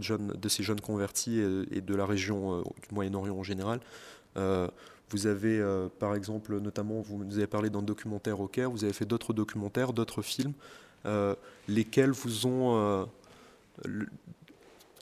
jeunes 0.63 0.82
convertis 0.82 1.39
et, 1.39 1.82
de 1.82 1.96
la 1.96 2.06
région 2.06 2.62
du 2.62 2.94
Moyen-Orient 2.94 3.36
en 3.36 3.42
général? 3.42 3.80
Vous 4.36 5.26
avez, 5.26 5.65
par 5.98 6.13
exemple, 6.13 6.60
notamment, 6.60 7.02
vous 7.02 7.24
nous 7.24 7.38
avez 7.38 7.48
parlé 7.48 7.72
d'un 7.72 7.82
documentaire 7.82 8.42
au 8.42 8.48
Caire, 8.48 8.70
vous 8.70 8.84
avez 8.84 8.94
fait 8.94 9.06
d'autres 9.06 9.34
documentaires, 9.34 9.92
d'autres 9.92 10.22
films, 10.22 10.54
lesquels 11.68 12.12
vous 12.12 12.46
ont 12.46 13.08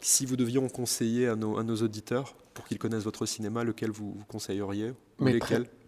si 0.02 0.26
vous 0.26 0.36
deviez 0.36 0.60
en 0.60 0.68
conseiller 0.68 1.28
à 1.28 1.36
nos, 1.36 1.76
auditeurs 1.76 2.36
pour 2.54 2.66
qu'ils 2.66 2.80
connaissent 2.80 3.04
votre 3.04 3.26
cinéma, 3.26 3.64
lequel 3.64 3.92
vous, 3.92 4.18
conseilleriez 4.28 4.94
Mais 5.20 5.40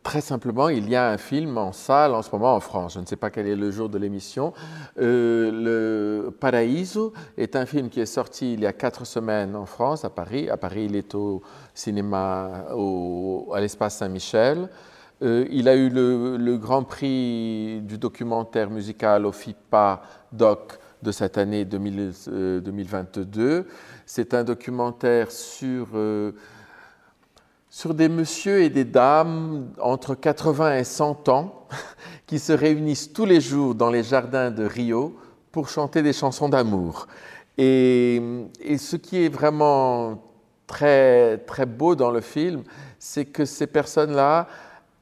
très, 0.04 0.22
simplement, 0.22 0.69
il 0.69 0.89
y 0.89 0.95
a 0.95 1.10
un 1.10 1.17
film 1.17 1.58
en 1.58 1.72
salle 1.72 2.13
en 2.13 2.22
ce 2.22 2.32
moment 2.32 2.56
en 2.56 2.60
France. 2.60 2.93
Je 2.95 3.00
ne 3.00 3.06
sais 3.06 3.15
pas 3.15 3.30
quel 3.30 3.48
est 3.48 3.56
le 3.56 3.72
jour 3.72 3.89
de 3.89 3.98
l'émission. 3.98 4.54
Euh, 5.00 5.52
le 5.52 6.32
Paraíso 6.32 7.13
est 7.38 7.56
un 7.56 7.65
film 7.65 7.89
qui 7.89 8.00
est 8.00 8.06
sorti 8.06 8.54
il 8.54 8.62
y 8.62 8.65
a 8.65 8.74
quatre 8.74 9.06
semaines 9.06 9.56
en 9.56 9.65
France, 9.65 10.06
à 10.06 10.10
Paris. 10.10 10.50
À 10.50 10.58
Paris, 10.58 10.86
il 10.86 10.95
est 10.95 11.13
au 11.15 11.41
cinéma 11.74 12.65
à 13.54 13.60
l'espace 13.60 13.98
Saint-Michel. 13.98 14.69
Euh, 15.22 15.45
il 15.52 15.67
a 15.67 15.76
eu 15.76 15.89
le, 15.89 16.38
le, 16.38 16.58
grand 16.58 16.84
prix 16.84 17.82
du 17.82 17.98
documentaire 17.98 18.69
musical 18.69 19.26
au 19.26 19.34
FIPA 19.34 20.02
Doc 20.32 20.78
de 21.01 21.12
cette 21.12 21.38
année 21.38 21.65
2022. 21.65 23.41
Euh, 23.41 23.63
C'est 24.05 24.33
un 24.33 24.43
documentaire 24.43 25.31
sur, 25.31 25.88
euh, 25.93 26.31
sur 27.69 27.93
des 27.93 28.09
messieurs 28.09 28.62
et 28.62 28.69
des 28.69 28.85
dames 28.85 29.69
entre 29.79 30.15
80 30.15 30.77
et 30.77 30.83
100 30.83 31.29
ans 31.29 31.67
qui 32.27 32.39
se 32.39 32.51
réunissent 32.51 33.13
tous 33.13 33.25
les 33.25 33.41
jours 33.41 33.75
dans 33.75 33.89
les 33.89 34.03
jardins 34.03 34.51
de 34.51 34.65
Rio 34.65 35.15
pour 35.51 35.69
chanter 35.69 36.01
des 36.01 36.13
chansons 36.13 36.49
d'amour. 36.49 37.07
Et, 37.57 38.21
et, 38.62 38.77
ce 38.77 38.95
qui 38.95 39.25
est 39.25 39.29
vraiment 39.29 40.21
très, 40.65 41.39
très 41.39 41.65
beau 41.65 41.95
dans 41.95 42.12
le 42.12 42.21
film, 42.21 42.63
c'est 42.99 43.25
que 43.25 43.43
ces 43.43 43.67
personnes-là, 43.67 44.47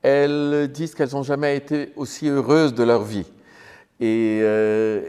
elles 0.02 0.72
disent 0.72 0.96
qu'elles 0.96 1.14
n'ont 1.14 1.24
jamais 1.24 1.56
été 1.56 1.92
aussi 1.96 2.28
heureuses 2.28 2.74
de 2.74 2.84
leur 2.84 3.04
vie. 3.04 3.26
Et 4.00 4.42
euh, 4.44 5.02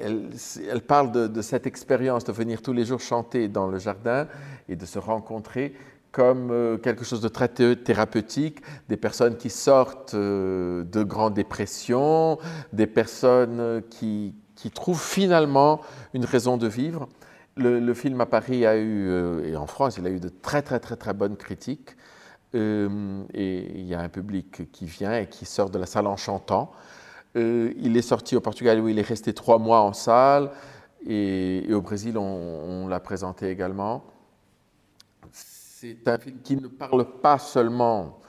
elle, 0.00 0.80
parle 0.82 1.10
de, 1.10 1.42
cette 1.42 1.66
expérience 1.66 2.24
de 2.24 2.32
venir 2.32 2.62
tous 2.62 2.72
les 2.72 2.84
jours 2.84 3.00
chanter 3.00 3.48
dans 3.48 3.66
le 3.66 3.78
jardin 3.78 4.28
et 4.68 4.76
de 4.76 4.86
se 4.86 4.98
rencontrer 4.98 5.74
comme 6.12 6.52
euh, 6.52 6.78
quelque 6.78 7.04
chose 7.04 7.20
de 7.20 7.26
très 7.26 7.48
thérapeutique, 7.48 8.60
des 8.88 8.96
personnes 8.96 9.36
qui 9.36 9.50
sortent 9.50 10.14
euh, 10.14 10.84
de 10.84 11.02
grandes 11.02 11.34
dépressions, 11.34 12.38
des 12.72 12.86
personnes 12.86 13.82
qui, 13.90 14.34
trouvent 14.72 15.02
finalement 15.02 15.82
une 16.14 16.24
raison 16.24 16.56
de 16.56 16.68
vivre. 16.68 17.08
Le, 17.56 17.92
film 17.94 18.20
à 18.20 18.26
Paris 18.26 18.64
a 18.64 18.76
eu, 18.76 19.44
et 19.44 19.56
en 19.56 19.66
France, 19.66 19.98
il 19.98 20.06
a 20.06 20.10
eu 20.10 20.20
de 20.20 20.30
très 20.30 20.62
très 20.62 20.80
très 20.80 20.96
très 20.96 21.12
bonnes 21.12 21.36
critiques. 21.36 21.96
et 22.54 22.88
il 23.74 23.84
y 23.84 23.94
a 23.94 24.00
un 24.00 24.08
public 24.08 24.70
qui 24.72 24.86
vient 24.86 25.18
et 25.18 25.26
qui 25.26 25.44
sort 25.44 25.68
de 25.68 25.78
la 25.78 25.86
salle 25.86 26.06
en 26.06 26.16
chantant. 26.16 26.72
Euh, 27.36 27.72
il 27.78 27.96
est 27.96 28.02
sorti 28.02 28.36
au 28.36 28.40
Portugal 28.40 28.80
où 28.80 28.88
il 28.88 28.98
est 28.98 29.02
resté 29.02 29.32
trois 29.32 29.58
mois 29.58 29.80
en 29.80 29.92
salle 29.92 30.50
et, 31.06 31.66
au 31.72 31.80
Brésil 31.80 32.16
on, 32.16 32.86
l'a 32.86 33.00
présenté 33.00 33.50
également. 33.50 34.04
C'est 35.32 36.06
un 36.06 36.18
film 36.18 36.38
qui 36.42 36.56
ne 36.56 36.68
parle 36.68 37.04
pas 37.20 37.38
seulement 37.38 38.20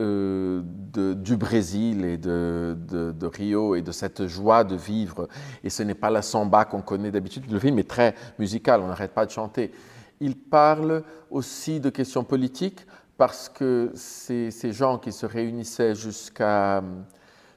euh, 0.00 0.62
du 0.62 1.36
Brésil 1.36 2.04
et 2.04 2.16
de, 2.16 3.26
Rio 3.26 3.74
et 3.74 3.82
de 3.82 3.92
cette 3.92 4.26
joie 4.26 4.62
de 4.62 4.76
vivre. 4.76 5.28
Et 5.64 5.70
ce 5.70 5.82
n'est 5.82 5.94
pas 5.94 6.10
la 6.10 6.22
samba 6.22 6.64
qu'on 6.64 6.82
connaît 6.82 7.10
d'habitude. 7.10 7.50
Le 7.50 7.58
film 7.58 7.78
est 7.80 7.88
très 7.88 8.14
musical, 8.38 8.80
on 8.80 8.86
n'arrête 8.86 9.12
pas 9.12 9.26
de 9.26 9.32
chanter. 9.32 9.72
Il 10.20 10.36
parle 10.36 11.02
aussi 11.30 11.80
de 11.80 11.90
questions 11.90 12.22
politiques 12.22 12.86
parce 13.18 13.48
que 13.48 13.90
ces 13.94 14.72
gens 14.72 14.98
qui 14.98 15.12
se 15.12 15.26
réunissaient 15.26 15.94
jusqu'à 15.94 16.82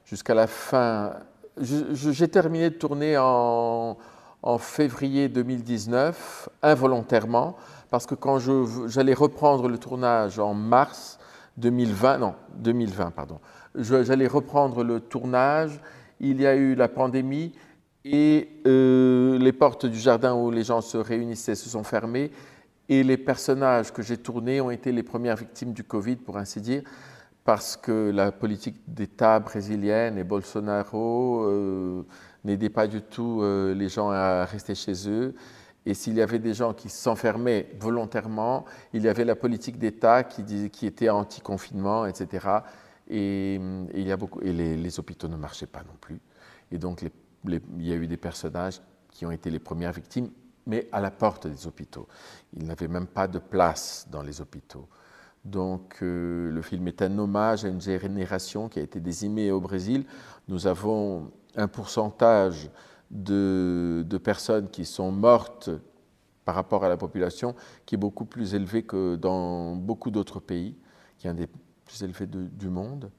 jusqu'à 0.08 0.34
la 0.34 0.48
fin. 0.48 1.14
J'ai 1.60 2.28
terminé 2.28 2.70
de 2.70 2.76
tourner 2.76 3.18
en, 3.18 3.98
février 4.60 5.28
2019, 5.28 6.50
involontairement, 6.64 7.58
parce 7.90 8.06
que 8.06 8.16
quand 8.16 8.40
j'allais 8.88 9.14
reprendre 9.14 9.68
le 9.68 9.78
tournage 9.78 10.40
en 10.40 10.54
mars 10.54 11.20
2020, 11.58 12.20
non, 12.20 12.36
2020, 12.56 13.12
pardon, 13.12 13.40
j'allais 13.76 14.28
reprendre 14.28 14.84
le 14.84 15.00
tournage, 15.02 15.82
il 16.20 16.40
y 16.42 16.48
a 16.48 16.56
eu 16.56 16.76
la 16.76 16.88
pandémie 16.88 17.54
et 18.06 18.48
euh, 18.66 19.38
les 19.38 19.52
portes 19.52 19.86
du 19.86 20.00
jardin 20.00 20.34
où 20.34 20.50
les 20.50 20.64
gens 20.64 20.82
se 20.82 20.98
réunissaient 20.98 21.56
se 21.56 21.68
sont 21.68 21.84
fermées 21.84 22.32
et 22.88 23.04
les 23.04 23.18
personnages 23.18 23.92
que 23.92 24.02
j'ai 24.02 24.18
tournés 24.18 24.62
ont 24.62 24.72
été 24.72 24.94
les 24.94 25.04
premières 25.04 25.36
victimes 25.36 25.74
du 25.74 25.84
Covid, 25.84 26.16
pour 26.16 26.38
ainsi 26.38 26.62
dire 26.62 26.84
parce 27.48 27.78
que 27.78 28.12
la 28.14 28.34
politique 28.34 28.76
d'État 28.90 29.40
brésilienne 29.40 30.18
et 30.18 30.26
Bolsonaro 30.26 31.46
euh, 31.46 32.06
n'aidait 32.44 32.68
pas 32.68 32.88
du 32.88 33.02
tout 33.02 33.40
euh, 33.42 33.74
les 33.74 33.88
gens 33.88 34.10
à 34.10 34.44
rester 34.44 34.76
chez 34.76 35.10
eux. 35.10 35.34
Et 35.86 35.94
s'il 35.94 36.16
y 36.16 36.22
avait 36.22 36.40
des 36.40 36.54
gens 36.54 36.74
qui 36.74 36.90
s'enfermaient 36.90 37.70
volontairement, 37.80 38.66
il 38.92 39.02
y 39.02 39.08
avait 39.08 39.24
la 39.24 39.38
politique 39.38 39.80
d'État 39.80 40.26
qui, 40.26 40.42
était 40.86 41.08
anti-confinement, 41.08 42.06
etc. 42.06 42.50
Et 43.10 43.62
les, 43.94 45.00
hôpitaux 45.00 45.30
ne 45.30 45.38
marchaient 45.38 45.68
pas 45.68 45.84
non 45.84 45.96
plus. 46.02 46.20
Et 46.74 46.78
donc 46.78 47.02
il 47.46 47.62
y 47.80 47.94
a 47.94 47.96
eu 47.96 48.08
des 48.08 48.18
personnages 48.18 48.82
qui 49.10 49.26
ont 49.26 49.32
été 49.32 49.50
les 49.50 49.60
premières 49.60 49.94
victimes, 49.94 50.32
mais 50.66 50.90
à 50.92 51.00
la 51.00 51.12
porte 51.12 51.48
des 51.48 51.66
hôpitaux. 51.66 52.10
Ils 52.58 52.66
n'avaient 52.66 52.90
même 52.90 53.08
pas 53.08 53.30
de 53.30 53.40
place 53.40 54.06
dans 54.12 54.22
les 54.22 54.42
hôpitaux. 54.42 54.90
Donc 55.46 56.00
euh, 56.02 56.52
le 56.52 56.62
film 56.62 56.88
est 56.88 57.02
un 57.02 57.18
hommage 57.18 57.66
à 57.66 57.70
une 57.70 57.82
génération 57.82 58.68
qui 58.68 58.80
a 58.80 58.82
été 58.82 59.00
décimée 59.00 59.52
au 59.52 59.62
Brésil. 59.62 60.06
Nous 60.48 60.68
avons 60.68 61.32
un 61.56 61.68
pourcentage 61.68 62.70
de, 63.10 64.06
personnes 64.24 64.70
qui 64.70 64.86
sont 64.86 65.12
mortes 65.12 65.70
par 66.46 66.56
rapport 66.56 66.84
à 66.84 66.90
la 66.90 66.98
population 66.98 67.56
qui 67.86 67.96
est 67.96 67.98
beaucoup 67.98 68.26
plus 68.26 68.54
élevé 68.54 68.84
que 68.84 69.16
dans 69.16 69.76
beaucoup 69.76 70.12
d'autres 70.12 70.40
pays, 70.40 70.78
qui 71.18 71.28
est 71.28 71.30
un 71.30 71.34
des 71.34 71.48
plus 71.86 72.04
élevés 72.04 72.28
du 72.28 72.70
monde, 72.70 73.10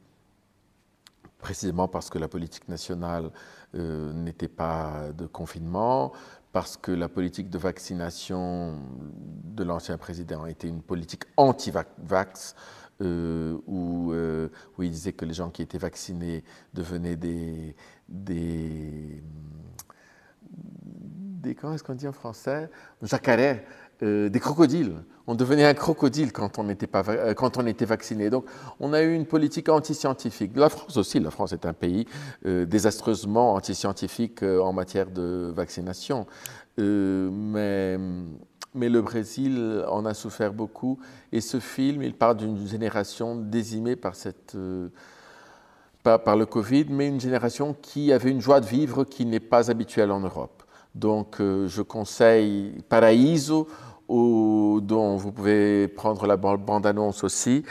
précisément 1.38 1.88
parce 1.88 2.10
que 2.10 2.18
la 2.18 2.28
politique 2.28 2.68
nationale 2.68 3.30
euh, 3.74 4.12
n'était 4.12 4.48
pas 4.48 5.12
de 5.16 5.26
confinement, 5.26 6.12
parce 6.52 6.76
que 6.76 6.92
la 6.92 7.08
politique 7.08 7.50
de 7.50 7.58
vaccination 7.58 8.78
de 9.44 9.64
l'ancien 9.64 9.98
président 9.98 10.46
été 10.46 10.68
une 10.68 10.82
politique 10.82 11.24
anti-vax, 11.36 12.54
euh, 13.00 13.56
où, 13.66 14.12
euh, 14.12 14.48
où, 14.76 14.82
il 14.82 14.90
disait 14.90 15.12
que 15.12 15.24
les 15.24 15.34
gens 15.34 15.50
qui 15.50 15.62
étaient 15.62 15.78
vaccinés 15.78 16.42
devenaient 16.74 17.16
des... 17.16 17.76
des, 18.08 19.22
des 20.50 21.54
comment 21.54 21.74
est-ce 21.74 21.84
qu'on 21.84 21.94
dit 21.94 22.08
en 22.08 22.12
français? 22.12 22.68
Jacaré, 23.02 23.64
euh, 24.04 24.28
des 24.28 24.38
crocodiles. 24.38 24.94
On 25.26 25.34
devenait 25.34 25.64
un 25.64 25.74
crocodile 25.74 26.30
quand 26.30 26.60
on, 26.60 26.72
pas, 26.86 27.02
euh, 27.08 27.34
quand 27.34 27.58
on 27.58 27.66
était 27.66 27.84
vacciné. 27.84 28.30
Donc, 28.30 28.44
on 28.78 28.92
a 28.92 29.02
eu 29.02 29.12
une 29.12 29.26
politique 29.26 29.68
anti-scientifique. 29.68 30.52
La 30.54 30.68
France 30.68 30.96
aussi, 30.96 31.18
la 31.18 31.32
France 31.32 31.52
est 31.52 31.66
un 31.66 31.72
pays 31.72 32.06
euh, 32.46 32.64
désastreusement 32.64 33.54
anti-scientifique 33.54 34.44
en 34.44 34.72
matière 34.72 35.10
de 35.10 35.52
vaccination. 35.52 36.28
mais, 36.76 37.98
mais 38.72 38.88
le 38.88 39.02
Brésil 39.02 39.84
en 39.88 40.06
a 40.06 40.14
souffert 40.14 40.52
beaucoup. 40.52 41.00
Et 41.32 41.40
ce 41.40 41.58
film, 41.58 42.00
il 42.02 42.14
parle 42.14 42.36
d'une 42.36 42.68
génération 42.68 43.34
désimée 43.34 43.96
par 43.96 44.14
cette 44.14 44.56
par, 46.04 46.22
par, 46.22 46.36
le 46.36 46.46
Covid, 46.46 46.86
mais 46.90 47.08
une 47.08 47.20
génération 47.20 47.74
qui 47.82 48.12
avait 48.12 48.30
une 48.30 48.40
joie 48.40 48.60
de 48.60 48.66
vivre 48.66 49.02
qui 49.02 49.26
n'est 49.26 49.40
pas 49.40 49.72
habituelle 49.72 50.12
en 50.12 50.20
Europe. 50.20 50.62
Donc 50.94 51.36
je 51.38 51.82
conseille 51.82 52.82
Paraíso, 52.88 53.68
dont 54.08 55.16
vous 55.16 55.32
pouvez 55.32 55.88
prendre 55.88 56.26
la 56.26 56.36
bande-annonce 56.36 57.24
aussi, 57.24 57.64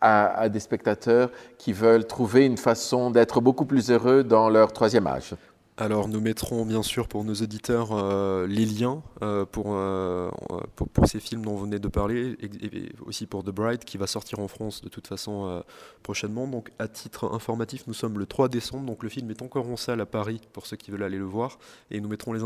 à, 0.00 0.48
des 0.48 0.60
spectateurs 0.60 1.30
qui 1.58 1.72
veulent 1.72 2.06
trouver 2.06 2.44
une 2.44 2.56
façon 2.56 3.10
d'être 3.10 3.40
beaucoup 3.40 3.64
plus 3.64 3.90
heureux 3.90 4.24
dans 4.24 4.48
leur 4.48 4.72
troisième 4.72 5.06
âge. 5.06 5.34
Alors 5.78 6.06
nous 6.06 6.20
mettrons 6.20 6.66
bien 6.66 6.82
sûr 6.82 7.08
pour 7.08 7.24
nos 7.24 7.32
auditeurs 7.32 7.92
euh, 7.92 8.46
les 8.46 8.66
liens 8.66 9.02
euh, 9.22 9.46
euh, 9.56 10.30
pour, 10.76 10.90
pour, 10.92 11.06
ces 11.06 11.18
films 11.18 11.46
dont 11.46 11.52
vous 11.52 11.64
venez 11.64 11.78
de 11.78 11.88
parler 11.88 12.36
et, 12.42 12.92
aussi 13.06 13.26
pour 13.26 13.42
The 13.42 13.50
Bride 13.50 13.84
qui 13.84 13.96
va 13.96 14.06
sortir 14.06 14.40
en 14.40 14.48
France 14.48 14.82
de 14.82 14.90
toute 14.90 15.06
façon 15.06 15.64
prochainement. 16.02 16.46
Donc 16.46 16.70
à 16.78 16.88
titre 16.88 17.32
informatif, 17.32 17.84
nous 17.86 17.94
sommes 17.94 18.18
le 18.18 18.26
3 18.26 18.50
décembre, 18.50 18.84
donc 18.84 19.02
le 19.02 19.08
film 19.08 19.30
est 19.30 19.40
encore 19.40 19.66
en 19.66 19.78
salle 19.78 20.02
à 20.02 20.06
Paris 20.06 20.42
pour 20.52 20.66
ceux 20.66 20.76
qui 20.76 20.90
veulent 20.90 21.02
aller 21.04 21.16
le 21.16 21.24
voir 21.24 21.58
et 21.90 22.00
nous 22.00 22.08
mettrons 22.08 22.34
les, 22.34 22.42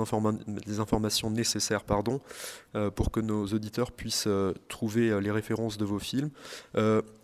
informations 0.78 1.30
nécessaires 1.30 1.82
pardon, 1.82 2.20
pour 2.94 3.10
que 3.10 3.18
nos 3.18 3.46
auditeurs 3.46 3.90
puissent 3.90 4.28
trouver 4.68 5.20
les 5.20 5.30
références 5.32 5.78
de 5.78 5.84
vos 5.84 5.98
films. 5.98 6.30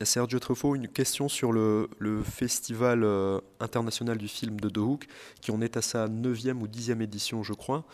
Sergio 0.00 0.40
Truffaut, 0.40 0.74
une 0.74 0.88
question 0.88 1.28
sur 1.28 1.52
le, 1.52 1.88
le 1.98 2.22
Festival 2.22 3.06
international 3.60 4.18
du 4.18 4.28
film 4.28 4.58
de 4.58 4.80
Hook 4.80 5.06
qui 5.40 5.52
en 5.52 5.60
est 5.60 5.76
à 5.76 5.82
sa 5.92 6.08
9e 6.08 6.60
ou 6.60 6.66
10e 6.66 7.02
édition, 7.02 7.42
je 7.42 7.52
crois. 7.52 7.84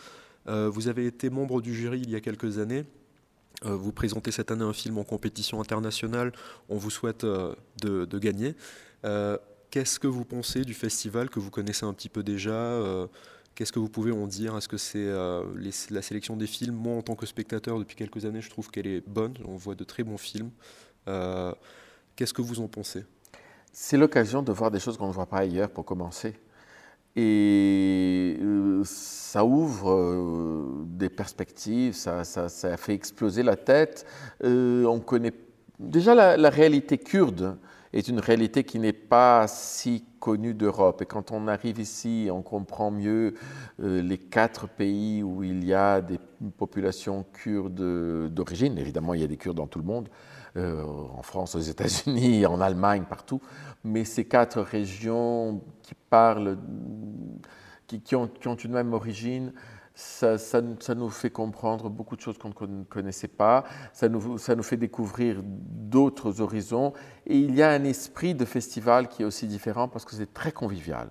Euh, 0.47 0.69
vous 0.69 0.87
avez 0.87 1.05
été 1.05 1.29
membre 1.29 1.61
du 1.61 1.75
jury 1.75 1.99
il 2.01 2.09
y 2.09 2.15
a 2.15 2.21
quelques 2.21 2.57
années. 2.57 2.85
Euh, 3.65 3.75
vous 3.75 3.91
présentez 3.91 4.31
cette 4.31 4.51
année 4.51 4.63
un 4.63 4.73
film 4.73 4.97
en 4.97 5.03
compétition 5.03 5.59
internationale. 5.59 6.31
On 6.69 6.77
vous 6.77 6.89
souhaite 6.89 7.25
euh, 7.25 7.53
de, 7.81 8.19
gagner. 8.19 8.55
Qu'est-ce 9.69 9.99
que 9.99 10.07
vous 10.07 10.25
pensez 10.25 10.61
du 10.63 10.73
festival 10.73 11.29
que 11.29 11.39
vous 11.39 11.51
connaissez 11.51 11.85
un 11.85 11.93
petit 11.93 12.09
peu 12.09 12.23
déjà 12.23 12.81
Qu'est-ce 13.53 13.73
que 13.73 13.79
vous 13.79 13.89
pouvez 13.89 14.13
en 14.13 14.25
dire? 14.25 14.57
Est-ce 14.57 14.69
que 14.69 14.77
c'est 14.77 15.11
la 15.93 16.01
sélection 16.01 16.37
des 16.37 16.47
films? 16.47 16.75
Moi, 16.75 16.95
en 16.95 17.01
tant 17.01 17.15
que 17.15 17.25
spectateur, 17.25 17.77
depuis 17.77 17.95
quelques 17.95 18.25
années, 18.25 18.41
je 18.41 18.49
trouve 18.49 18.71
qu'elle 18.71 18.87
est 18.87 19.07
bonne. 19.07 19.33
On 19.45 19.57
voit 19.57 19.75
de 19.75 19.83
très 19.83 20.03
bons 20.03 20.17
films. 20.17 20.49
Qu'est-ce 22.15 22.33
que 22.33 22.41
vous 22.41 22.61
en 22.61 22.67
pensez? 22.67 23.05
C'est 23.71 23.97
l'occasion 23.97 24.41
de 24.41 24.51
voir 24.51 24.71
des 24.71 24.79
choses 24.79 24.97
qu'on 24.97 25.09
ne 25.09 25.13
voit 25.13 25.27
pas 25.27 25.39
ailleurs, 25.39 25.69
pour 25.69 25.85
commencer. 25.85 26.33
Et 27.15 28.37
euh, 28.41 28.81
ça 28.85 29.43
ouvre 29.43 29.91
euh, 29.91 30.85
des 30.85 31.09
perspectives, 31.09 31.93
ça, 31.93 32.23
ça, 32.23 32.77
fait 32.77 32.93
exploser 32.93 33.43
la 33.43 33.55
tête. 33.55 34.05
Euh, 34.43 34.85
on 34.85 34.99
connaît 34.99 35.33
déjà 35.79 36.13
la, 36.13 36.49
réalité 36.49 36.97
kurde 36.97 37.57
est 37.91 38.07
une 38.07 38.19
réalité 38.19 38.63
qui 38.63 38.77
n'est 38.77 38.93
pas 38.93 39.47
si 39.47 40.05
connue 40.19 40.53
d'Europe. 40.53 41.01
Et 41.01 41.05
quand 41.05 41.31
on 41.31 41.47
arrive 41.47 41.79
ici, 41.79 42.29
on 42.31 42.43
comprend 42.43 42.91
mieux 42.91 43.33
les 43.79 44.17
quatre 44.19 44.67
pays 44.67 45.23
où 45.23 45.43
il 45.43 45.65
y 45.65 45.73
a 45.73 45.99
des 46.01 46.19
populations 46.57 47.25
kurdes 47.33 48.29
d'origine. 48.31 48.77
Évidemment, 48.77 49.15
il 49.15 49.21
y 49.21 49.23
a 49.23 49.27
des 49.27 49.37
Kurdes 49.37 49.57
dans 49.57 49.65
tout 49.65 49.79
le 49.79 49.85
monde, 49.85 50.07
en 50.57 51.21
France, 51.21 51.55
aux 51.55 51.59
États-Unis, 51.59 52.45
en 52.45 52.61
Allemagne, 52.61 53.03
partout. 53.07 53.41
Mais 53.83 54.03
ces 54.03 54.25
quatre 54.25 54.61
régions 54.61 55.61
qui 55.81 55.95
parlent, 56.09 56.57
qui, 57.87 58.15
ont, 58.15 58.29
une 58.63 58.71
même 58.71 58.93
origine, 58.93 59.53
ça, 59.95 60.37
nous 60.95 61.09
fait 61.09 61.29
comprendre 61.29 61.89
beaucoup 61.89 62.15
de 62.15 62.21
choses 62.21 62.37
qu'on 62.37 62.53
ne 62.67 62.83
connaissait 62.83 63.27
pas, 63.27 63.65
ça 63.93 64.07
nous, 64.07 64.37
ça 64.37 64.55
nous 64.55 64.63
fait 64.63 64.77
découvrir 64.77 65.41
d'autres 65.43 66.41
horizons. 66.41 66.93
Et 67.25 67.37
il 67.37 67.55
y 67.55 67.63
a 67.63 67.69
un 67.69 67.83
esprit 67.83 68.33
de 68.35 68.45
festival 68.45 69.09
qui 69.09 69.23
est 69.23 69.25
aussi 69.25 69.47
différent 69.47 69.87
parce 69.87 70.05
que 70.05 70.15
c'est 70.15 70.33
très 70.33 70.51
convivial. 70.51 71.09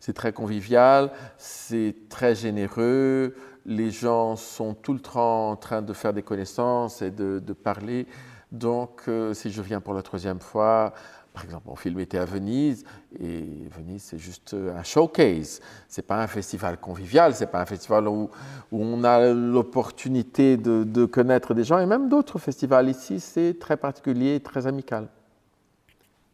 C'est 0.00 0.12
très 0.12 0.32
convivial, 0.32 1.10
c'est 1.38 1.94
très 2.10 2.34
généreux, 2.34 3.34
les 3.66 3.90
gens 3.90 4.36
sont 4.36 4.74
tout 4.74 4.92
le 4.92 5.00
temps 5.00 5.50
en 5.50 5.56
train 5.56 5.82
de 5.82 5.92
faire 5.92 6.12
des 6.12 6.22
connaissances 6.22 7.02
et 7.02 7.10
de, 7.10 7.40
parler. 7.52 8.06
Donc, 8.52 9.02
euh, 9.08 9.34
si 9.34 9.50
je 9.50 9.60
viens 9.62 9.80
pour 9.80 9.94
la 9.94 10.02
troisième 10.02 10.40
fois, 10.40 10.94
par 11.36 11.44
exemple, 11.44 11.64
mon 11.66 11.76
film 11.76 12.00
était 12.00 12.16
à 12.16 12.24
Venise, 12.24 12.84
et 13.20 13.44
Venise, 13.76 14.04
c'est 14.04 14.18
juste 14.18 14.54
un 14.54 14.82
showcase. 14.82 15.60
Ce 15.86 16.00
n'est 16.00 16.06
pas 16.06 16.22
un 16.22 16.26
festival 16.26 16.78
convivial, 16.78 17.34
ce 17.34 17.40
n'est 17.40 17.50
pas 17.50 17.60
un 17.60 17.66
festival 17.66 18.08
où, 18.08 18.30
on 18.72 19.04
a 19.04 19.32
l'opportunité 19.34 20.56
de, 20.56 21.04
connaître 21.04 21.52
des 21.52 21.64
gens, 21.64 21.78
et 21.78 21.84
même 21.84 22.08
d'autres 22.08 22.38
festivals 22.38 22.88
ici, 22.88 23.20
c'est 23.20 23.58
très 23.58 23.76
particulier, 23.76 24.40
très 24.40 24.66
amical. 24.66 25.08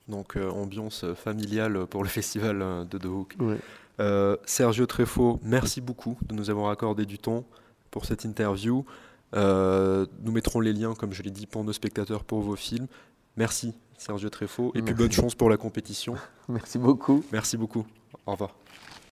Donc, 0.07 0.37
euh, 0.37 0.51
ambiance 0.51 1.05
familiale 1.15 1.87
pour 1.87 2.05
le 2.05 2.09
festival 2.09 2.63
euh, 2.63 2.85
de 2.85 2.99
The 2.99 3.07
Hook. 3.07 3.37
Euh, 4.01 4.37
Sergio 4.45 4.87
Trefo, 4.87 5.41
merci 5.43 5.81
beaucoup 5.81 6.17
de 6.23 6.35
nous 6.35 6.49
avoir 6.49 6.71
accordé 6.71 7.07
du 7.07 7.19
temps 7.19 7.45
pour 7.91 8.05
cette 8.05 8.25
interview. 8.25 8.85
Nous 9.35 10.33
mettrons 10.33 10.61
les 10.61 10.73
liens, 10.73 10.95
comme 10.95 11.13
je 11.13 11.23
l'ai 11.23 11.31
dit, 11.31 11.47
pour 11.47 11.65
nos 11.65 11.73
spectateurs, 11.73 12.25
pour 12.25 12.41
vos 12.41 12.57
films. 12.57 12.87
Merci 13.37 13.75
Sergio 13.99 14.29
Treffaut. 14.31 14.73
Et 14.75 14.83
puis 14.83 14.95
bonne 14.95 15.13
chance 15.13 15.35
pour 15.35 15.49
la 15.49 15.57
compétition. 15.57 16.17
Merci 16.49 16.79
beaucoup. 16.79 17.25
Merci 17.33 17.57
beaucoup. 17.57 17.87
Au 18.27 18.33
revoir. 18.33 18.55